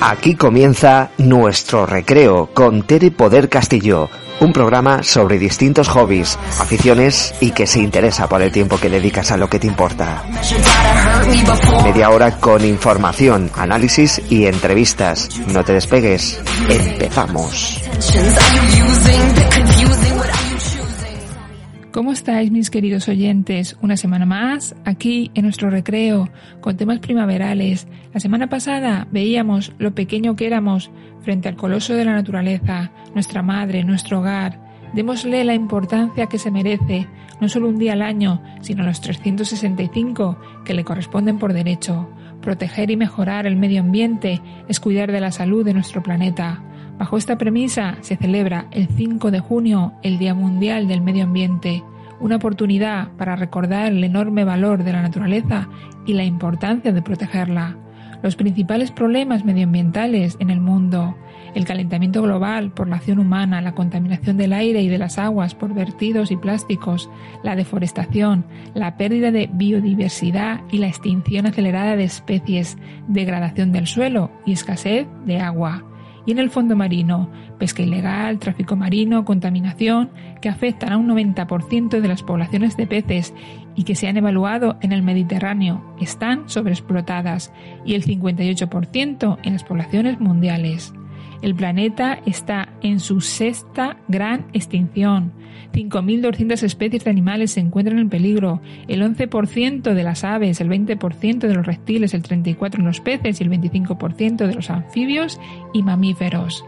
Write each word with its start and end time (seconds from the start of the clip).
Aquí 0.00 0.36
comienza 0.36 1.10
nuestro 1.18 1.84
recreo 1.84 2.50
con 2.54 2.84
Tere 2.84 3.10
Poder 3.10 3.48
Castillo, 3.48 4.08
un 4.40 4.52
programa 4.52 5.02
sobre 5.02 5.38
distintos 5.38 5.88
hobbies, 5.88 6.38
aficiones 6.60 7.34
y 7.40 7.50
que 7.50 7.66
se 7.66 7.80
interesa 7.80 8.28
por 8.28 8.40
el 8.40 8.52
tiempo 8.52 8.78
que 8.78 8.88
dedicas 8.88 9.32
a 9.32 9.36
lo 9.36 9.48
que 9.48 9.58
te 9.58 9.66
importa. 9.66 10.22
Media 11.82 12.10
hora 12.10 12.38
con 12.38 12.64
información, 12.64 13.50
análisis 13.56 14.22
y 14.30 14.46
entrevistas. 14.46 15.28
No 15.48 15.64
te 15.64 15.72
despegues. 15.72 16.40
Empezamos. 16.68 17.82
¿Cómo 21.98 22.12
estáis 22.12 22.52
mis 22.52 22.70
queridos 22.70 23.08
oyentes? 23.08 23.76
Una 23.82 23.96
semana 23.96 24.24
más 24.24 24.76
aquí 24.84 25.32
en 25.34 25.42
nuestro 25.42 25.68
recreo 25.68 26.30
con 26.60 26.76
temas 26.76 27.00
primaverales. 27.00 27.88
La 28.14 28.20
semana 28.20 28.48
pasada 28.48 29.08
veíamos 29.10 29.72
lo 29.78 29.96
pequeño 29.96 30.36
que 30.36 30.46
éramos 30.46 30.92
frente 31.22 31.48
al 31.48 31.56
coloso 31.56 31.94
de 31.94 32.04
la 32.04 32.12
naturaleza, 32.12 32.92
nuestra 33.16 33.42
madre, 33.42 33.82
nuestro 33.82 34.20
hogar. 34.20 34.60
Démosle 34.94 35.42
la 35.42 35.54
importancia 35.54 36.26
que 36.26 36.38
se 36.38 36.52
merece, 36.52 37.08
no 37.40 37.48
solo 37.48 37.68
un 37.68 37.80
día 37.80 37.94
al 37.94 38.02
año, 38.02 38.44
sino 38.60 38.84
los 38.84 39.00
365 39.00 40.38
que 40.64 40.74
le 40.74 40.84
corresponden 40.84 41.40
por 41.40 41.52
derecho. 41.52 42.08
Proteger 42.40 42.92
y 42.92 42.96
mejorar 42.96 43.44
el 43.44 43.56
medio 43.56 43.80
ambiente 43.80 44.40
es 44.68 44.78
cuidar 44.78 45.10
de 45.10 45.18
la 45.18 45.32
salud 45.32 45.64
de 45.64 45.74
nuestro 45.74 46.00
planeta. 46.00 46.62
Bajo 46.98 47.16
esta 47.16 47.38
premisa 47.38 47.96
se 48.00 48.16
celebra 48.16 48.66
el 48.72 48.88
5 48.88 49.30
de 49.30 49.38
junio 49.38 49.92
el 50.02 50.18
Día 50.18 50.34
Mundial 50.34 50.88
del 50.88 51.00
Medio 51.00 51.24
Ambiente, 51.24 51.84
una 52.18 52.36
oportunidad 52.36 53.12
para 53.12 53.36
recordar 53.36 53.92
el 53.92 54.02
enorme 54.02 54.42
valor 54.42 54.82
de 54.82 54.92
la 54.92 55.02
naturaleza 55.02 55.68
y 56.06 56.14
la 56.14 56.24
importancia 56.24 56.92
de 56.92 57.00
protegerla. 57.00 57.76
Los 58.20 58.34
principales 58.34 58.90
problemas 58.90 59.44
medioambientales 59.44 60.36
en 60.40 60.50
el 60.50 60.60
mundo, 60.60 61.16
el 61.54 61.64
calentamiento 61.64 62.20
global 62.20 62.72
por 62.72 62.88
la 62.88 62.96
acción 62.96 63.20
humana, 63.20 63.60
la 63.60 63.76
contaminación 63.76 64.36
del 64.36 64.52
aire 64.52 64.82
y 64.82 64.88
de 64.88 64.98
las 64.98 65.18
aguas 65.18 65.54
por 65.54 65.72
vertidos 65.72 66.32
y 66.32 66.36
plásticos, 66.36 67.08
la 67.44 67.54
deforestación, 67.54 68.44
la 68.74 68.96
pérdida 68.96 69.30
de 69.30 69.48
biodiversidad 69.52 70.62
y 70.72 70.78
la 70.78 70.88
extinción 70.88 71.46
acelerada 71.46 71.94
de 71.94 72.04
especies, 72.04 72.76
degradación 73.06 73.70
del 73.70 73.86
suelo 73.86 74.32
y 74.44 74.52
escasez 74.52 75.06
de 75.24 75.38
agua 75.38 75.87
y 76.28 76.30
en 76.30 76.38
el 76.38 76.50
fondo 76.50 76.76
marino, 76.76 77.30
pesca 77.58 77.82
ilegal, 77.82 78.38
tráfico 78.38 78.76
marino, 78.76 79.24
contaminación, 79.24 80.10
que 80.42 80.50
afectan 80.50 80.92
a 80.92 80.98
un 80.98 81.08
90% 81.08 82.00
de 82.00 82.06
las 82.06 82.22
poblaciones 82.22 82.76
de 82.76 82.86
peces 82.86 83.32
y 83.74 83.84
que 83.84 83.94
se 83.94 84.08
han 84.08 84.18
evaluado 84.18 84.76
en 84.82 84.92
el 84.92 85.00
Mediterráneo, 85.00 85.96
están 86.02 86.46
sobreexplotadas 86.46 87.50
y 87.86 87.94
el 87.94 88.04
58% 88.04 89.38
en 89.42 89.52
las 89.54 89.64
poblaciones 89.64 90.20
mundiales. 90.20 90.92
El 91.42 91.54
planeta 91.54 92.20
está 92.26 92.70
en 92.82 93.00
su 93.00 93.20
sexta 93.20 93.98
gran 94.08 94.46
extinción. 94.52 95.32
5.200 95.72 96.62
especies 96.62 97.04
de 97.04 97.10
animales 97.10 97.52
se 97.52 97.60
encuentran 97.60 97.98
en 97.98 98.08
peligro. 98.08 98.60
El 98.88 99.02
11% 99.02 99.94
de 99.94 100.02
las 100.02 100.24
aves, 100.24 100.60
el 100.60 100.68
20% 100.68 101.38
de 101.38 101.54
los 101.54 101.66
reptiles, 101.66 102.14
el 102.14 102.22
34% 102.22 102.78
en 102.78 102.84
los 102.84 103.00
peces 103.00 103.40
y 103.40 103.44
el 103.44 103.50
25% 103.50 104.46
de 104.46 104.54
los 104.54 104.70
anfibios 104.70 105.40
y 105.72 105.82
mamíferos 105.82 106.64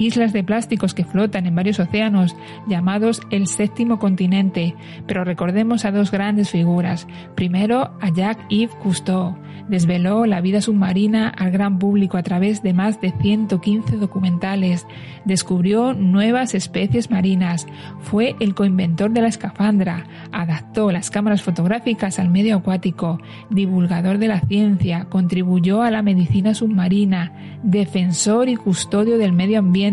islas 0.00 0.32
de 0.32 0.42
plásticos 0.42 0.94
que 0.94 1.04
flotan 1.04 1.46
en 1.46 1.54
varios 1.54 1.78
océanos, 1.78 2.34
llamados 2.66 3.20
el 3.30 3.46
séptimo 3.46 3.98
continente, 3.98 4.74
pero 5.06 5.24
recordemos 5.24 5.84
a 5.84 5.92
dos 5.92 6.10
grandes 6.10 6.50
figuras. 6.50 7.06
Primero, 7.34 7.92
a 8.00 8.08
Jacques-Yves 8.10 8.74
Cousteau, 8.76 9.36
desveló 9.68 10.26
la 10.26 10.40
vida 10.40 10.60
submarina 10.60 11.28
al 11.28 11.52
gran 11.52 11.78
público 11.78 12.16
a 12.16 12.22
través 12.22 12.62
de 12.62 12.72
más 12.72 13.00
de 13.00 13.12
115 13.20 13.96
documentales, 13.96 14.86
descubrió 15.24 15.94
nuevas 15.94 16.54
especies 16.54 17.10
marinas, 17.10 17.66
fue 18.00 18.34
el 18.40 18.54
coinventor 18.54 19.12
de 19.12 19.22
la 19.22 19.28
escafandra, 19.28 20.06
adaptó 20.32 20.90
las 20.90 21.10
cámaras 21.10 21.42
fotográficas 21.42 22.18
al 22.18 22.30
medio 22.30 22.56
acuático, 22.56 23.20
divulgador 23.50 24.18
de 24.18 24.28
la 24.28 24.40
ciencia, 24.40 25.06
contribuyó 25.08 25.82
a 25.82 25.90
la 25.90 26.02
medicina 26.02 26.54
submarina, 26.54 27.32
defensor 27.62 28.48
y 28.48 28.56
custodio 28.56 29.18
del 29.18 29.32
medio 29.32 29.58
ambiente, 29.58 29.89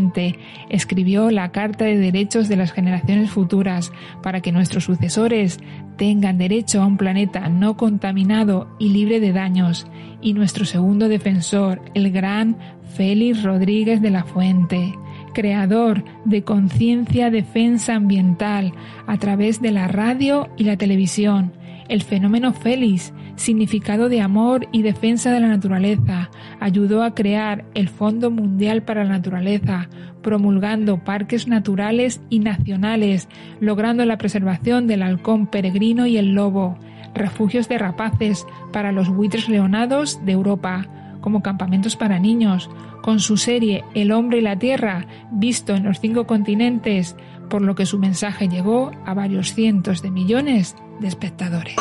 escribió 0.70 1.32
la 1.32 1.52
Carta 1.52 1.86
de 1.86 1.98
Derechos 1.98 2.48
de 2.48 2.56
las 2.56 2.72
Generaciones 2.72 3.32
Futuras 3.32 3.92
para 4.22 4.42
que 4.42 4.52
nuestros 4.52 4.84
sucesores 4.84 5.60
tengan 5.98 6.38
derecho 6.38 6.82
a 6.82 6.86
un 6.86 6.98
planeta 6.98 7.50
no 7.50 7.76
contaminado 7.78 8.68
y 8.80 8.90
libre 8.90 9.20
de 9.20 9.34
daños, 9.34 9.88
y 10.22 10.34
nuestro 10.34 10.66
segundo 10.66 11.10
defensor, 11.10 11.82
el 11.94 12.12
gran 12.12 12.58
Félix 12.96 13.44
Rodríguez 13.44 14.02
de 14.02 14.12
la 14.12 14.24
Fuente, 14.24 14.94
creador 15.34 16.04
de 16.26 16.44
conciencia 16.44 17.30
defensa 17.30 17.96
ambiental 17.96 18.74
a 19.06 19.18
través 19.18 19.62
de 19.62 19.72
la 19.72 19.88
radio 19.88 20.50
y 20.58 20.64
la 20.64 20.78
televisión, 20.78 21.54
el 21.90 22.04
fenómeno 22.04 22.54
Félix, 22.54 23.14
significado 23.36 24.10
de 24.10 24.22
amor 24.22 24.68
y 24.72 24.82
defensa 24.82 25.32
de 25.32 25.40
la 25.40 25.48
naturaleza, 25.48 26.30
ayudó 26.60 27.04
a 27.04 27.14
crear 27.14 27.66
el 27.74 27.90
Fondo 27.90 28.32
Mundial 28.32 28.84
para 28.84 29.04
la 29.04 29.12
Naturaleza, 29.12 29.90
promulgando 30.22 31.04
parques 31.04 31.48
naturales 31.48 32.22
y 32.30 32.40
nacionales, 32.40 33.28
logrando 33.60 34.06
la 34.06 34.18
preservación 34.18 34.88
del 34.88 35.04
halcón 35.04 35.48
peregrino 35.48 36.08
y 36.08 36.18
el 36.18 36.34
lobo, 36.34 36.78
refugios 37.14 37.70
de 37.70 37.78
rapaces 37.78 38.46
para 38.72 38.92
los 38.92 39.10
buitres 39.10 39.50
leonados 39.50 40.24
de 40.26 40.34
Europa, 40.34 40.88
como 41.22 41.42
campamentos 41.42 41.96
para 41.96 42.20
niños, 42.20 42.70
con 43.02 43.20
su 43.20 43.38
serie 43.38 43.84
El 43.94 44.12
hombre 44.12 44.40
y 44.40 44.42
la 44.42 44.60
tierra, 44.60 45.08
visto 45.32 45.76
en 45.76 45.84
los 45.84 46.00
cinco 46.00 46.28
continentes, 46.28 47.16
por 47.50 47.62
lo 47.62 47.76
que 47.76 47.86
su 47.86 47.98
mensaje 48.00 48.48
llegó 48.48 48.92
a 49.06 49.14
varios 49.14 49.54
cientos 49.54 50.02
de 50.02 50.12
millones 50.12 50.76
de 51.00 51.08
espectadores. 51.08 51.76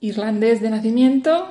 Irlandés 0.00 0.60
de 0.60 0.70
nacimiento, 0.70 1.48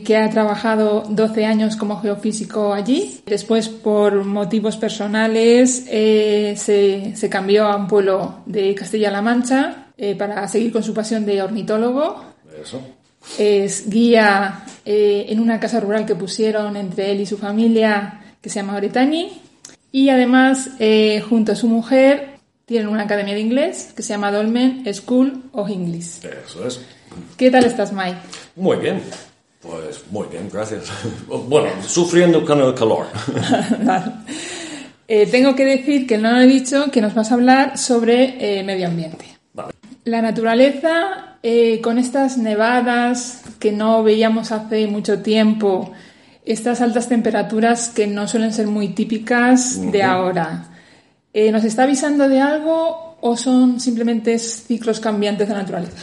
que 0.00 0.16
ha 0.16 0.28
trabajado 0.30 1.02
12 1.08 1.44
años 1.44 1.76
como 1.76 2.00
geofísico 2.00 2.72
allí. 2.72 3.20
Después, 3.26 3.68
por 3.68 4.24
motivos 4.24 4.76
personales, 4.76 5.86
eh, 5.88 6.54
se, 6.56 7.28
cambió 7.28 7.66
a 7.66 7.76
un 7.76 7.86
pueblo 7.86 8.42
de 8.46 8.74
Castilla-La 8.74 9.22
Mancha 9.22 9.88
eh, 9.96 10.14
para 10.14 10.46
seguir 10.48 10.72
con 10.72 10.82
su 10.82 10.94
pasión 10.94 11.26
de 11.26 11.42
ornitólogo. 11.42 12.24
Es 13.38 13.88
guía 13.88 14.64
eh, 14.84 15.26
en 15.28 15.40
una 15.40 15.60
casa 15.60 15.78
rural 15.80 16.06
que 16.06 16.14
pusieron 16.14 16.76
entre 16.76 17.12
él 17.12 17.20
y 17.20 17.26
su 17.26 17.36
familia, 17.36 18.20
que 18.40 18.48
se 18.48 18.60
llama 18.60 18.76
Bretani. 18.76 19.40
Y 19.94 20.08
además, 20.08 20.70
junto 21.28 21.52
a 21.52 21.54
su 21.54 21.68
mujer, 21.68 22.31
tienen 22.72 22.88
una 22.88 23.02
academia 23.02 23.34
de 23.34 23.40
inglés 23.40 23.92
que 23.94 24.02
se 24.02 24.14
llama 24.14 24.32
Dolmen 24.32 24.82
School 24.94 25.42
of 25.52 25.68
English. 25.68 26.24
Eso 26.24 26.66
es. 26.66 26.80
¿Qué 27.36 27.50
tal 27.50 27.64
estás, 27.64 27.92
Mike? 27.92 28.16
Muy 28.56 28.78
bien. 28.78 29.02
Pues 29.60 30.04
muy 30.10 30.26
bien, 30.28 30.48
gracias. 30.50 30.90
Bueno, 31.26 31.68
sufriendo 31.86 32.44
con 32.44 32.60
el 32.60 32.74
calor. 32.74 33.06
Eh, 35.08 35.26
tengo 35.26 35.54
que 35.54 35.66
decir 35.66 36.06
que 36.06 36.16
no 36.16 36.40
he 36.40 36.46
dicho 36.46 36.90
que 36.90 37.02
nos 37.02 37.12
vas 37.12 37.30
a 37.30 37.34
hablar 37.34 37.76
sobre 37.76 38.60
eh, 38.60 38.62
medio 38.62 38.86
ambiente. 38.86 39.26
Vale. 39.52 39.74
La 40.04 40.22
naturaleza, 40.22 41.36
eh, 41.42 41.82
con 41.82 41.98
estas 41.98 42.38
nevadas 42.38 43.42
que 43.58 43.72
no 43.72 44.02
veíamos 44.02 44.52
hace 44.52 44.86
mucho 44.86 45.18
tiempo, 45.20 45.92
estas 46.46 46.80
altas 46.80 47.08
temperaturas 47.08 47.90
que 47.90 48.06
no 48.06 48.26
suelen 48.26 48.54
ser 48.54 48.68
muy 48.68 48.88
típicas 48.90 49.92
de 49.92 50.02
ahora, 50.02 50.71
¿nos 51.34 51.64
está 51.64 51.84
avisando 51.84 52.28
de 52.28 52.40
algo 52.40 53.16
o 53.20 53.36
son 53.36 53.80
simplemente 53.80 54.38
ciclos 54.38 55.00
cambiantes 55.00 55.48
de 55.48 55.54
la 55.54 55.60
naturaleza? 55.60 55.96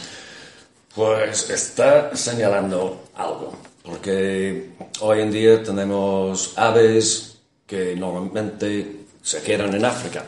Pues 0.94 1.48
está 1.50 2.16
señalando 2.16 3.04
algo, 3.14 3.52
porque 3.84 4.70
hoy 5.00 5.20
en 5.20 5.30
día 5.30 5.62
tenemos 5.62 6.54
aves 6.56 7.38
que 7.66 7.94
normalmente 7.94 9.04
se 9.22 9.42
quedan 9.42 9.74
en 9.74 9.84
África, 9.84 10.24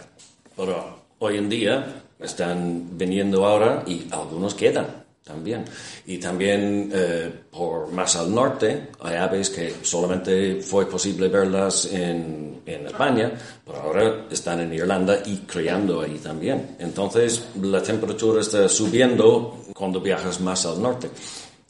pero 0.56 1.02
hoy 1.19 1.38
en 1.38 1.48
día 1.48 2.02
están 2.20 2.96
viniendo 2.96 3.44
ahora 3.44 3.82
y 3.87 4.06
algunos 4.12 4.55
quedan 4.55 5.01
también. 5.24 5.64
Y 6.06 6.19
también 6.19 6.90
eh, 6.92 7.30
por 7.50 7.90
más 7.92 8.16
al 8.16 8.34
norte 8.34 8.88
hay 9.00 9.16
aves 9.16 9.50
que 9.50 9.74
solamente 9.82 10.60
fue 10.60 10.86
posible 10.86 11.28
verlas 11.28 11.86
en, 11.86 12.62
en, 12.66 12.86
España, 12.86 13.32
pero 13.64 13.78
ahora 13.80 14.26
están 14.30 14.60
en 14.60 14.72
Irlanda 14.72 15.19
y 15.24 15.38
criando 15.38 16.00
ahí 16.00 16.19
también. 16.19 16.76
Entonces 16.78 17.46
la 17.60 17.82
temperatura 17.82 18.40
está 18.40 18.69
subiendo 18.69 19.64
cuando 19.74 20.00
viajas 20.00 20.40
más 20.40 20.66
al 20.66 20.82
norte. 20.82 21.08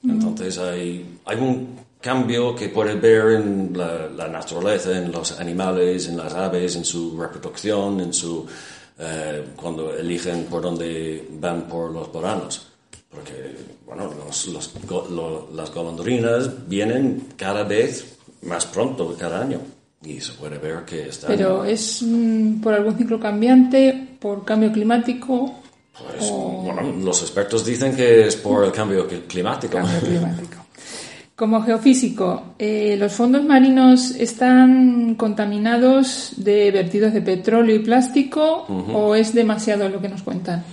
Entonces 0.02 0.58
hay, 0.58 1.18
hay 1.24 1.36
un 1.36 1.78
cambio 2.00 2.56
que 2.56 2.70
puedes 2.70 3.00
ver 3.00 3.34
en 3.34 3.72
la, 3.76 4.08
la, 4.08 4.26
naturaleza, 4.26 4.98
en 4.98 5.12
los 5.12 5.38
animales, 5.38 6.08
en 6.08 6.16
las 6.16 6.34
aves, 6.34 6.74
en 6.74 6.84
su 6.84 7.16
reproducción, 7.16 8.00
en 8.00 8.12
su 8.12 8.44
eh, 8.98 9.44
cuando 9.54 9.94
eligen 9.94 10.46
por 10.46 10.62
dónde 10.62 11.28
van 11.38 11.68
por 11.68 11.92
los 11.92 12.12
veranos 12.12 12.71
porque 13.12 13.56
bueno, 13.86 14.10
los, 14.26 14.46
los, 14.46 14.72
lo, 15.10 15.48
las 15.54 15.72
golondrinas 15.72 16.68
vienen 16.68 17.28
cada 17.36 17.62
vez 17.62 18.16
más 18.42 18.66
pronto, 18.66 19.14
cada 19.18 19.42
año, 19.42 19.60
y 20.02 20.20
se 20.20 20.32
puede 20.32 20.58
ver 20.58 20.84
que 20.84 21.08
están... 21.08 21.30
Pero 21.30 21.64
es 21.64 22.02
mm, 22.02 22.60
por 22.60 22.74
algún 22.74 22.96
ciclo 22.96 23.20
cambiante, 23.20 24.16
por 24.18 24.44
cambio 24.44 24.72
climático... 24.72 25.58
Pues, 25.96 26.30
bueno, 26.30 26.82
los 27.04 27.20
expertos 27.20 27.66
dicen 27.66 27.94
que 27.94 28.26
es 28.26 28.36
por 28.36 28.64
el 28.64 28.72
cambio 28.72 29.06
climático. 29.28 29.74
Cambio 29.76 30.00
climático. 30.08 30.56
Como 31.36 31.62
geofísico, 31.62 32.54
eh, 32.58 32.96
¿los 32.98 33.12
fondos 33.12 33.44
marinos 33.44 34.12
están 34.12 35.16
contaminados 35.16 36.32
de 36.36 36.70
vertidos 36.70 37.12
de 37.12 37.20
petróleo 37.20 37.76
y 37.76 37.80
plástico 37.80 38.64
uh 38.68 38.72
-huh. 38.72 38.94
o 38.94 39.14
es 39.14 39.34
demasiado 39.34 39.88
lo 39.88 40.00
que 40.00 40.08
nos 40.08 40.22
cuentan? 40.22 40.64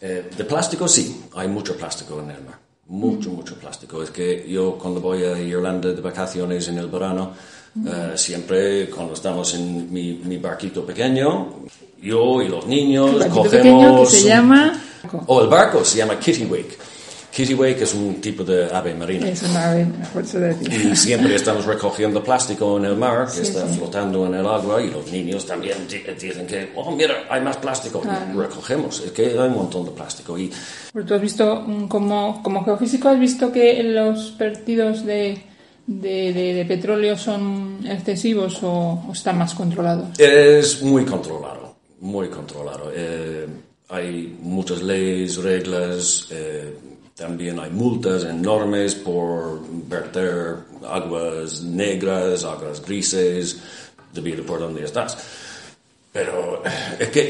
Eh, 0.00 0.30
de 0.36 0.44
plástico 0.44 0.86
sí, 0.86 1.24
hay 1.34 1.48
mucho 1.48 1.76
plástico 1.76 2.20
en 2.20 2.30
el 2.30 2.42
mar, 2.44 2.58
mucho, 2.86 3.30
mucho 3.30 3.56
plástico. 3.56 4.02
Es 4.02 4.10
que 4.10 4.48
yo 4.48 4.78
cuando 4.78 5.00
voy 5.00 5.24
a 5.24 5.38
Irlanda 5.38 5.88
de 5.90 6.00
vacaciones 6.00 6.68
en 6.68 6.78
el 6.78 6.86
verano, 6.86 7.32
eh, 7.86 8.12
siempre 8.16 8.88
cuando 8.90 9.14
estamos 9.14 9.54
en 9.54 9.92
mi, 9.92 10.14
mi, 10.24 10.38
barquito 10.38 10.84
pequeñño, 10.84 11.64
yo 12.00 12.42
y 12.42 12.48
los 12.48 12.66
niños 12.66 13.12
cogemos... 13.26 13.48
Pequeño 13.48 14.00
que 14.00 14.06
se 14.06 14.22
llama... 14.24 14.80
O 15.26 15.36
oh, 15.36 15.42
el 15.42 15.48
barco 15.48 15.84
se 15.84 15.98
llama 15.98 16.18
Kittiwake. 16.18 16.78
Kittiwake 17.32 17.82
es 17.82 17.94
un 17.94 18.20
tipo 18.20 18.42
de 18.42 18.66
ave 18.74 18.94
marina. 18.94 19.28
Es 19.28 19.42
una 19.42 19.70
ave, 19.70 19.86
por 20.12 20.22
eso 20.22 20.40
decir. 20.40 20.72
Y 20.72 20.96
siempre 20.96 21.34
estamos 21.34 21.66
recogiendo 21.66 22.22
plástico 22.22 22.78
en 22.78 22.86
el 22.86 22.96
mar 22.96 23.26
que 23.26 23.32
sí, 23.32 23.42
está 23.42 23.68
sí. 23.68 23.78
flotando 23.78 24.26
en 24.26 24.34
el 24.34 24.46
agua 24.46 24.82
y 24.82 24.90
los 24.90 25.10
niños 25.12 25.46
también 25.46 25.76
dicen 25.86 26.46
que, 26.46 26.72
oh, 26.74 26.90
mira, 26.90 27.26
hay 27.28 27.40
más 27.40 27.58
plástico. 27.58 28.00
Claro. 28.00 28.26
Y 28.34 28.36
recogemos, 28.36 29.00
es 29.00 29.12
que 29.12 29.26
hay 29.26 29.48
un 29.48 29.54
montón 29.54 29.84
de 29.84 29.90
plástico. 29.92 30.38
Y... 30.38 30.50
Pero 30.92 31.04
tú 31.04 31.14
has 31.14 31.20
visto, 31.20 31.62
mm, 31.66 31.86
como, 31.86 32.42
como 32.42 32.64
geofísico, 32.64 33.08
has 33.08 33.20
visto 33.20 33.52
que 33.52 33.82
los 33.82 34.36
vertidos 34.36 35.04
de, 35.04 35.42
de, 35.86 36.32
de, 36.32 36.54
de 36.54 36.64
petróleo 36.64 37.16
son 37.16 37.86
excesivos 37.86 38.62
o, 38.62 39.04
o, 39.08 39.12
están 39.12 39.38
más 39.38 39.54
controlados? 39.54 40.18
Es 40.18 40.82
muy 40.82 41.04
controlado, 41.04 41.76
muy 42.00 42.28
controlado. 42.28 42.90
Eh, 42.94 43.46
hay 43.90 44.36
muchas 44.40 44.82
leyes, 44.82 45.36
reglas. 45.36 46.26
Eh, 46.30 46.74
también 47.18 47.58
hay 47.58 47.70
multas 47.70 48.22
enormes 48.24 48.94
por 48.94 49.60
verter 49.88 50.54
aguas 50.88 51.62
negras, 51.62 52.44
aguas 52.44 52.80
grises, 52.80 53.58
debido 54.14 54.46
por 54.46 54.60
donde 54.60 54.84
estás. 54.84 55.18
Pero 56.12 56.62
es 56.98 57.08
que 57.08 57.28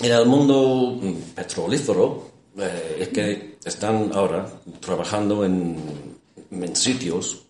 en 0.00 0.12
el 0.12 0.26
mundo 0.26 1.00
petrolífero 1.34 2.30
eh, 2.56 2.98
es 3.00 3.08
que 3.08 3.56
están 3.64 4.12
ahora 4.14 4.46
trabajando 4.78 5.44
en, 5.44 5.76
en, 6.52 6.76
sitios 6.76 7.42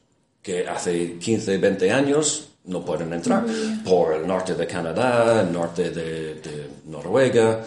que 0.43 0.67
hace 0.67 1.19
15, 1.19 1.59
20 1.59 1.93
años 1.93 2.49
no 2.65 2.83
pueden 2.83 3.13
entrar 3.13 3.45
por 3.85 4.15
el 4.15 4.27
norte 4.27 4.55
de 4.55 4.67
Canadá, 4.67 5.43
el 5.43 5.53
norte 5.53 5.91
de, 5.91 6.37
de 6.37 6.71
Noruega, 6.87 7.63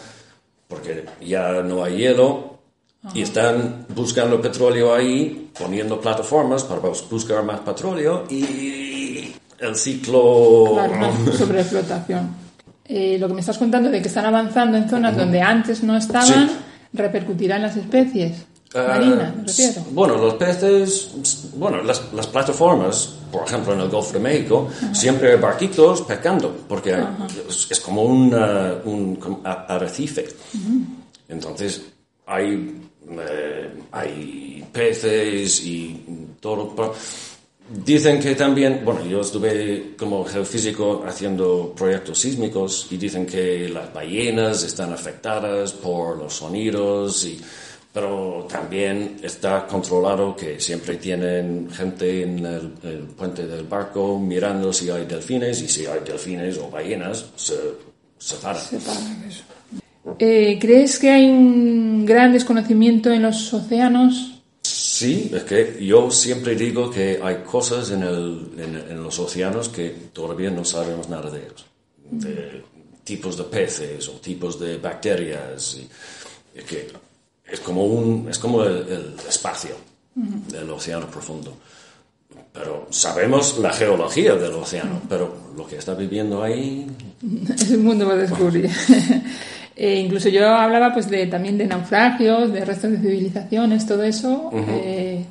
porque 0.68 1.06
ya 1.22 1.62
no 1.62 1.84
hay 1.84 1.98
hielo 1.98 2.53
y 3.14 3.22
están 3.22 3.86
buscando 3.94 4.40
petróleo 4.42 4.94
ahí, 4.94 5.50
poniendo 5.58 6.00
plataformas 6.00 6.64
para 6.64 6.80
buscar 6.80 7.44
más 7.44 7.60
petróleo 7.62 8.26
y 8.30 9.34
el 9.60 9.76
ciclo... 9.76 10.74
Claro, 10.74 11.12
sobre 11.38 11.62
explotación. 11.62 12.36
Eh, 12.86 13.18
lo 13.20 13.28
que 13.28 13.34
me 13.34 13.42
estás 13.42 13.58
contando 13.58 13.90
de 13.90 14.02
que 14.02 14.08
están 14.08 14.26
avanzando 14.26 14.78
en 14.78 14.90
zonas 14.90 15.14
uh 15.14 15.16
-huh. 15.16 15.20
donde 15.20 15.42
antes 15.42 15.84
no 15.84 15.96
estaban, 15.98 16.50
sí. 16.50 16.56
repercutirá 16.94 17.56
en 17.56 17.62
las 17.64 17.78
especies 17.78 18.46
marinas, 18.74 19.36
me 19.36 19.44
refiero. 19.44 19.82
Bueno, 19.92 20.18
los 20.18 20.34
peces, 20.36 21.12
bueno, 21.56 21.84
las, 21.84 22.12
las, 22.14 22.28
plataformas, 22.28 23.16
por 23.32 23.46
ejemplo 23.46 23.74
en 23.74 23.82
el 23.82 23.90
Golfo 23.90 24.14
de 24.14 24.20
México, 24.20 24.68
uh 24.70 24.86
-huh. 24.86 24.94
siempre 24.96 25.32
hay 25.32 25.40
barquitos 25.40 26.02
pescando, 26.02 26.56
porque 26.68 26.94
uh 26.94 26.98
-huh. 26.98 27.50
es, 27.50 27.68
es, 27.70 27.80
como 27.80 28.04
un, 28.04 28.34
uh, 28.34 28.90
un 28.90 29.20
arrecife. 29.44 30.28
Entonces, 31.30 31.82
hay 32.26 32.83
eh, 33.10 33.70
hay 33.92 34.66
peces 34.72 35.64
y 35.66 36.36
todo. 36.40 36.94
Dicen 37.70 38.20
que 38.20 38.36
también, 38.36 38.82
bueno, 38.84 39.06
yo 39.06 39.22
estuve 39.22 39.96
como 39.98 40.26
geofísico 40.26 41.04
haciendo 41.08 41.74
proyectos 41.76 42.20
sísmicos 42.20 42.88
y 42.92 42.98
dicen 42.98 43.26
que 43.26 43.70
las 43.70 43.92
ballenas 43.94 44.64
están 44.64 44.92
afectadas 44.92 45.72
por 45.72 46.18
los 46.18 46.34
sonidos, 46.34 47.24
y, 47.26 47.40
pero 47.94 48.46
también 48.50 49.18
está 49.24 49.66
controlado 49.66 50.36
que 50.36 50.60
siempre 50.60 50.98
tienen 50.98 51.70
gente 51.72 52.24
en 52.24 52.46
el, 52.46 53.08
puente 53.18 53.48
del 53.48 53.66
barco 53.66 54.20
mirando 54.20 54.74
si 54.74 54.90
hay 54.90 55.06
delfines 55.06 55.62
y 55.62 55.70
si 55.70 55.86
hay 55.86 56.02
delfines 56.02 56.58
o 56.58 56.70
ballenas 56.70 57.28
se, 57.38 57.56
se 58.18 58.36
paran. 58.36 58.62
Se 58.62 58.78
paran 58.78 59.24
eso. 59.26 59.44
Eh, 60.20 60.58
¿Crees 60.60 61.00
que 61.00 61.10
hay 61.10 61.30
un 61.30 62.06
gran 62.06 62.34
desconocimiento 62.34 63.12
en 63.12 63.22
los 63.22 63.54
océanos? 63.54 64.42
Sí, 64.62 65.32
es 65.34 65.44
que 65.44 65.84
yo 65.86 66.12
siempre 66.12 66.56
digo 66.56 66.90
que 66.90 67.20
hay 67.22 67.38
cosas 67.38 67.92
en, 67.92 68.04
el, 68.04 68.52
en, 68.58 68.76
en 68.76 69.04
los 69.04 69.18
océanos 69.20 69.70
que 69.70 69.90
todavía 70.14 70.50
no 70.50 70.64
sabemos 70.64 71.10
nada 71.10 71.30
de 71.30 71.40
ellos. 71.40 71.66
De 72.12 72.64
tipos 73.04 73.38
de 73.38 73.44
peces 73.46 74.08
o 74.08 74.14
tipos 74.14 74.60
de 74.60 74.78
bacterias. 74.78 75.78
Y, 75.78 75.90
es 76.58 76.64
que 76.66 76.92
es 77.46 77.60
como, 77.60 77.86
un, 77.86 78.30
es 78.30 78.40
como 78.40 78.64
el, 78.64 78.88
el 78.88 79.16
espacio 79.28 79.76
del 80.16 80.70
océano 80.70 81.08
profundo. 81.08 81.58
Pero 82.52 82.88
sabemos 82.92 83.58
la 83.58 83.74
geología 83.74 84.36
del 84.36 84.54
océano, 84.54 85.02
pero 85.10 85.36
lo 85.58 85.66
que 85.66 85.78
está 85.78 85.96
viviendo 85.96 86.44
ahí... 86.44 86.88
Es 87.56 87.72
un 87.72 87.84
mundo 87.84 88.06
para 88.06 88.22
descubrir. 88.22 88.70
Eh, 89.76 90.00
incluso 90.00 90.30
yo 90.30 90.48
hablaba 90.48 90.94
pues 90.94 91.10
de, 91.10 91.26
también 91.28 91.58
de 91.58 91.66
naufragios, 91.66 92.54
de 92.54 92.64
restos 92.64 92.92
de 92.92 92.98
civilizaciones, 92.98 93.86
todo 93.88 94.04
eso 94.04 94.50
uh 94.52 94.56
-huh. 94.56 94.82
eh, 94.84 95.26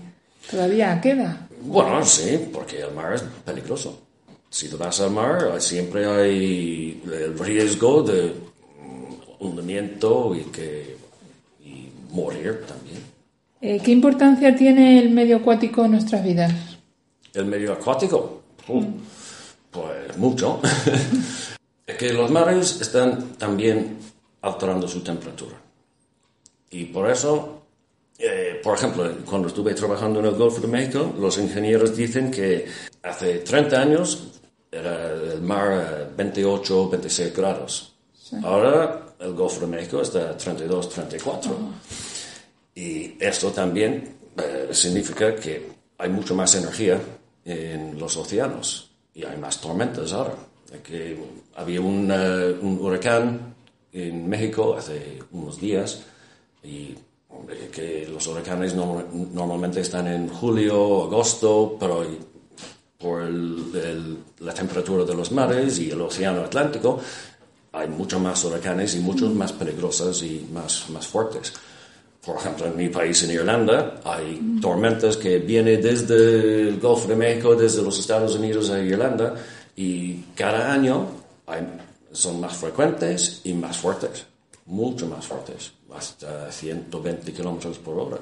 todavía 0.50 1.00
queda. 1.00 1.48
Bueno, 1.64 2.04
sí, 2.04 2.48
porque 2.52 2.80
el 2.80 2.92
mar 2.92 3.14
es 3.14 3.22
peligroso. 3.44 4.02
Si 4.50 4.68
te 4.68 4.76
vas 4.76 5.00
al 5.00 5.12
mar, 5.12 5.60
siempre 5.60 6.04
hay 6.04 7.02
el 7.04 7.38
riesgo 7.38 8.02
de 8.02 8.32
hundimiento 9.38 10.34
y, 10.34 10.42
que, 10.50 10.96
y 11.64 11.88
morir 12.10 12.64
también. 12.66 12.98
Eh, 13.60 13.80
¿Qué 13.82 13.92
importancia 13.92 14.54
tiene 14.56 14.98
el 14.98 15.10
medio 15.10 15.36
acuático 15.36 15.84
en 15.84 15.92
nuestras 15.92 16.24
vidas? 16.24 16.52
El 17.32 17.46
medio 17.46 17.72
acuático, 17.72 18.42
mm. 18.66 18.84
pues 19.70 20.18
mucho. 20.18 20.60
es 21.86 21.96
que 21.96 22.12
los 22.12 22.30
mares 22.30 22.80
están 22.80 23.34
también 23.38 23.98
alterando 24.42 24.86
su 24.86 25.00
temperatura. 25.00 25.56
Y 26.70 26.86
por 26.86 27.10
eso, 27.10 27.62
eh, 28.18 28.60
por 28.62 28.76
ejemplo, 28.76 29.10
cuando 29.24 29.48
estuve 29.48 29.74
trabajando 29.74 30.20
en 30.20 30.26
el 30.26 30.34
Golfo 30.34 30.60
de 30.60 30.68
México, 30.68 31.14
los 31.18 31.38
ingenieros 31.38 31.96
dicen 31.96 32.30
que 32.30 32.66
hace 33.02 33.38
30 33.38 33.80
años 33.80 34.40
era 34.70 35.12
el 35.12 35.42
mar 35.42 35.72
a 35.72 36.10
28, 36.16 36.88
26 36.88 37.36
grados. 37.36 37.94
Sí. 38.14 38.36
Ahora 38.42 39.14
el 39.18 39.34
Golfo 39.34 39.60
de 39.60 39.66
México 39.66 40.00
está 40.00 40.30
a 40.30 40.36
32, 40.36 40.88
34. 40.88 41.50
Uh 41.50 41.54
-huh. 41.54 41.72
Y 42.74 43.16
esto 43.20 43.50
también 43.50 44.16
eh, 44.36 44.68
significa 44.72 45.36
que 45.36 45.68
hay 45.98 46.08
mucho 46.08 46.34
más 46.34 46.54
energía 46.54 46.98
en 47.44 47.98
los 47.98 48.16
océanos 48.16 48.90
y 49.14 49.24
hay 49.24 49.36
más 49.36 49.60
tormentas 49.60 50.12
ahora. 50.12 50.34
Que 50.82 51.18
había 51.56 51.82
un, 51.82 52.10
uh, 52.10 52.66
un 52.66 52.78
huracán 52.80 53.54
en 53.92 54.28
México 54.28 54.74
hace 54.76 55.18
unos 55.32 55.60
días 55.60 56.02
y 56.62 56.94
hombre, 57.28 57.68
que 57.70 58.08
los 58.12 58.26
huracanes 58.26 58.74
no, 58.74 59.04
normalmente 59.32 59.80
están 59.80 60.06
en 60.06 60.28
julio, 60.28 61.04
agosto, 61.04 61.76
pero 61.78 62.04
por 62.98 63.22
el, 63.22 63.64
el, 63.74 64.18
la 64.40 64.54
temperatura 64.54 65.04
de 65.04 65.14
los 65.14 65.32
mares 65.32 65.78
y 65.78 65.90
el 65.90 66.00
océano 66.00 66.42
Atlántico 66.42 67.00
hay 67.72 67.88
muchos 67.88 68.20
más 68.20 68.44
huracanes 68.44 68.94
y 68.94 69.00
muchos 69.00 69.34
más 69.34 69.52
peligrosos 69.52 70.22
y 70.22 70.46
más, 70.52 70.88
más 70.90 71.06
fuertes. 71.06 71.52
Por 72.24 72.36
ejemplo, 72.36 72.66
en 72.66 72.76
mi 72.76 72.88
país, 72.88 73.22
en 73.24 73.30
Irlanda, 73.32 74.00
hay 74.04 74.58
tormentas 74.60 75.16
que 75.16 75.38
vienen 75.38 75.82
desde 75.82 76.68
el 76.68 76.78
Golfo 76.78 77.08
de 77.08 77.16
México, 77.16 77.56
desde 77.56 77.82
los 77.82 77.98
Estados 77.98 78.36
Unidos 78.36 78.70
a 78.70 78.78
Irlanda, 78.78 79.34
y 79.74 80.16
cada 80.36 80.72
año 80.72 81.08
son 82.12 82.40
más 82.40 82.56
frecuentes 82.56 83.40
y 83.44 83.54
más 83.54 83.78
fuertes, 83.78 84.26
mucho 84.66 85.06
más 85.06 85.26
fuertes, 85.26 85.72
hasta 85.94 86.50
120 86.50 87.32
kilómetros 87.32 87.78
por 87.78 87.98
hora. 87.98 88.18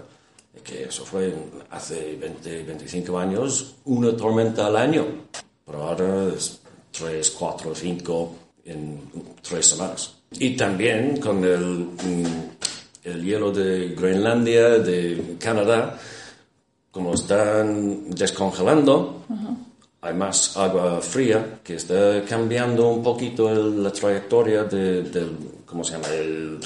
Que 0.64 0.84
eso 0.84 1.04
fue 1.04 1.32
hace 1.70 2.16
20, 2.16 2.64
25 2.64 3.18
años, 3.18 3.76
una 3.84 4.16
tormenta 4.16 4.66
al 4.66 4.76
año, 4.76 5.06
pero 5.64 5.82
ahora 5.82 6.28
es 6.34 6.60
3, 6.90 7.30
4, 7.30 7.74
5 7.74 8.34
en 8.64 9.00
tres 9.42 9.66
semanas. 9.66 10.16
Y 10.32 10.56
también 10.56 11.18
con 11.18 11.42
el, 11.44 11.60
mm, 11.60 12.50
el 13.04 13.24
hielo 13.24 13.52
de 13.52 13.88
Groenlandia, 13.90 14.78
de 14.78 15.36
Canadá, 15.38 15.98
como 16.90 17.14
están 17.14 18.10
descongelando, 18.10 19.24
hay 19.28 19.69
más 20.14 20.56
agua 20.56 21.00
fría 21.00 21.60
que 21.62 21.74
está 21.74 22.24
cambiando 22.26 22.88
un 22.88 23.02
poquito 23.02 23.52
la 23.52 23.92
trayectoria 23.92 24.64
del, 24.64 25.36
¿cómo 25.66 25.84
se 25.84 25.92
llama? 25.92 26.08
El, 26.08 26.58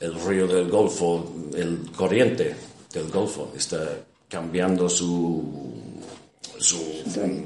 el, 0.00 0.14
río 0.26 0.46
del 0.46 0.68
Golfo, 0.68 1.32
el 1.56 1.90
corriente 1.96 2.54
del 2.92 3.08
Golfo, 3.08 3.52
está 3.56 3.78
cambiando 4.28 4.88
su, 4.88 5.42
su 6.58 6.78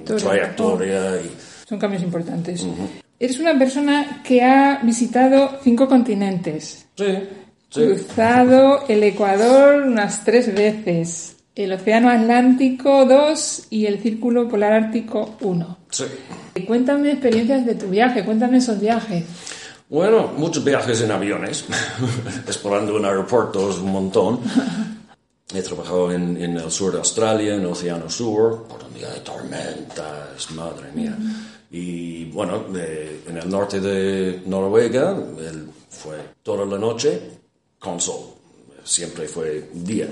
trayectoria. 0.04 1.16
y, 1.20 1.30
Son 1.68 1.78
cambios 1.78 2.02
importantes. 2.02 2.66
Eres 3.18 3.38
una 3.38 3.56
persona 3.58 4.22
que 4.24 4.42
ha 4.42 4.80
visitado 4.82 5.58
cinco 5.62 5.88
continentes. 5.88 6.86
Sí. 6.96 7.18
Cruzado 7.72 8.84
el 8.88 9.02
Ecuador 9.02 9.82
unas 9.82 10.24
tres 10.24 10.54
veces 10.54 11.35
el 11.56 11.72
Océano 11.72 12.10
Atlántico 12.10 13.06
2 13.06 13.68
y 13.70 13.86
el 13.86 14.00
Círculo 14.00 14.46
Polar 14.46 14.74
Ártico 14.74 15.36
1. 15.40 15.78
Sí. 15.90 16.04
Cuéntame 16.66 17.12
experiencias 17.12 17.64
de 17.64 17.74
tu 17.74 17.86
viaje, 17.86 18.24
cuéntame 18.24 18.58
esos 18.58 18.78
viajes. 18.78 19.24
Bueno, 19.88 20.32
muchos 20.36 20.62
viajes 20.62 21.00
en 21.00 21.12
aviones, 21.12 21.64
explorando 22.46 22.98
en 22.98 23.06
aeropuertos 23.06 23.78
un 23.78 23.90
montón. 23.90 24.40
He 25.54 25.62
trabajado 25.62 26.12
en, 26.12 26.36
el 26.36 26.70
sur 26.70 26.92
de 26.92 26.98
Australia, 26.98 27.54
en 27.54 27.60
el 27.60 27.66
Océano 27.66 28.10
Sur, 28.10 28.66
por 28.68 28.80
donde 28.80 29.06
hay 29.06 29.20
tormentas, 29.20 30.50
madre 30.50 30.92
mía. 30.92 31.16
Y 31.70 32.26
bueno, 32.26 32.64
en 32.68 33.36
el 33.36 33.48
norte 33.48 33.80
de 33.80 34.42
Noruega 34.44 35.16
fue 35.88 36.16
toda 36.42 36.66
la 36.66 36.78
noche 36.78 37.18
con 37.78 37.98
sol, 37.98 38.34
siempre 38.84 39.26
fue 39.26 39.70
día. 39.72 40.08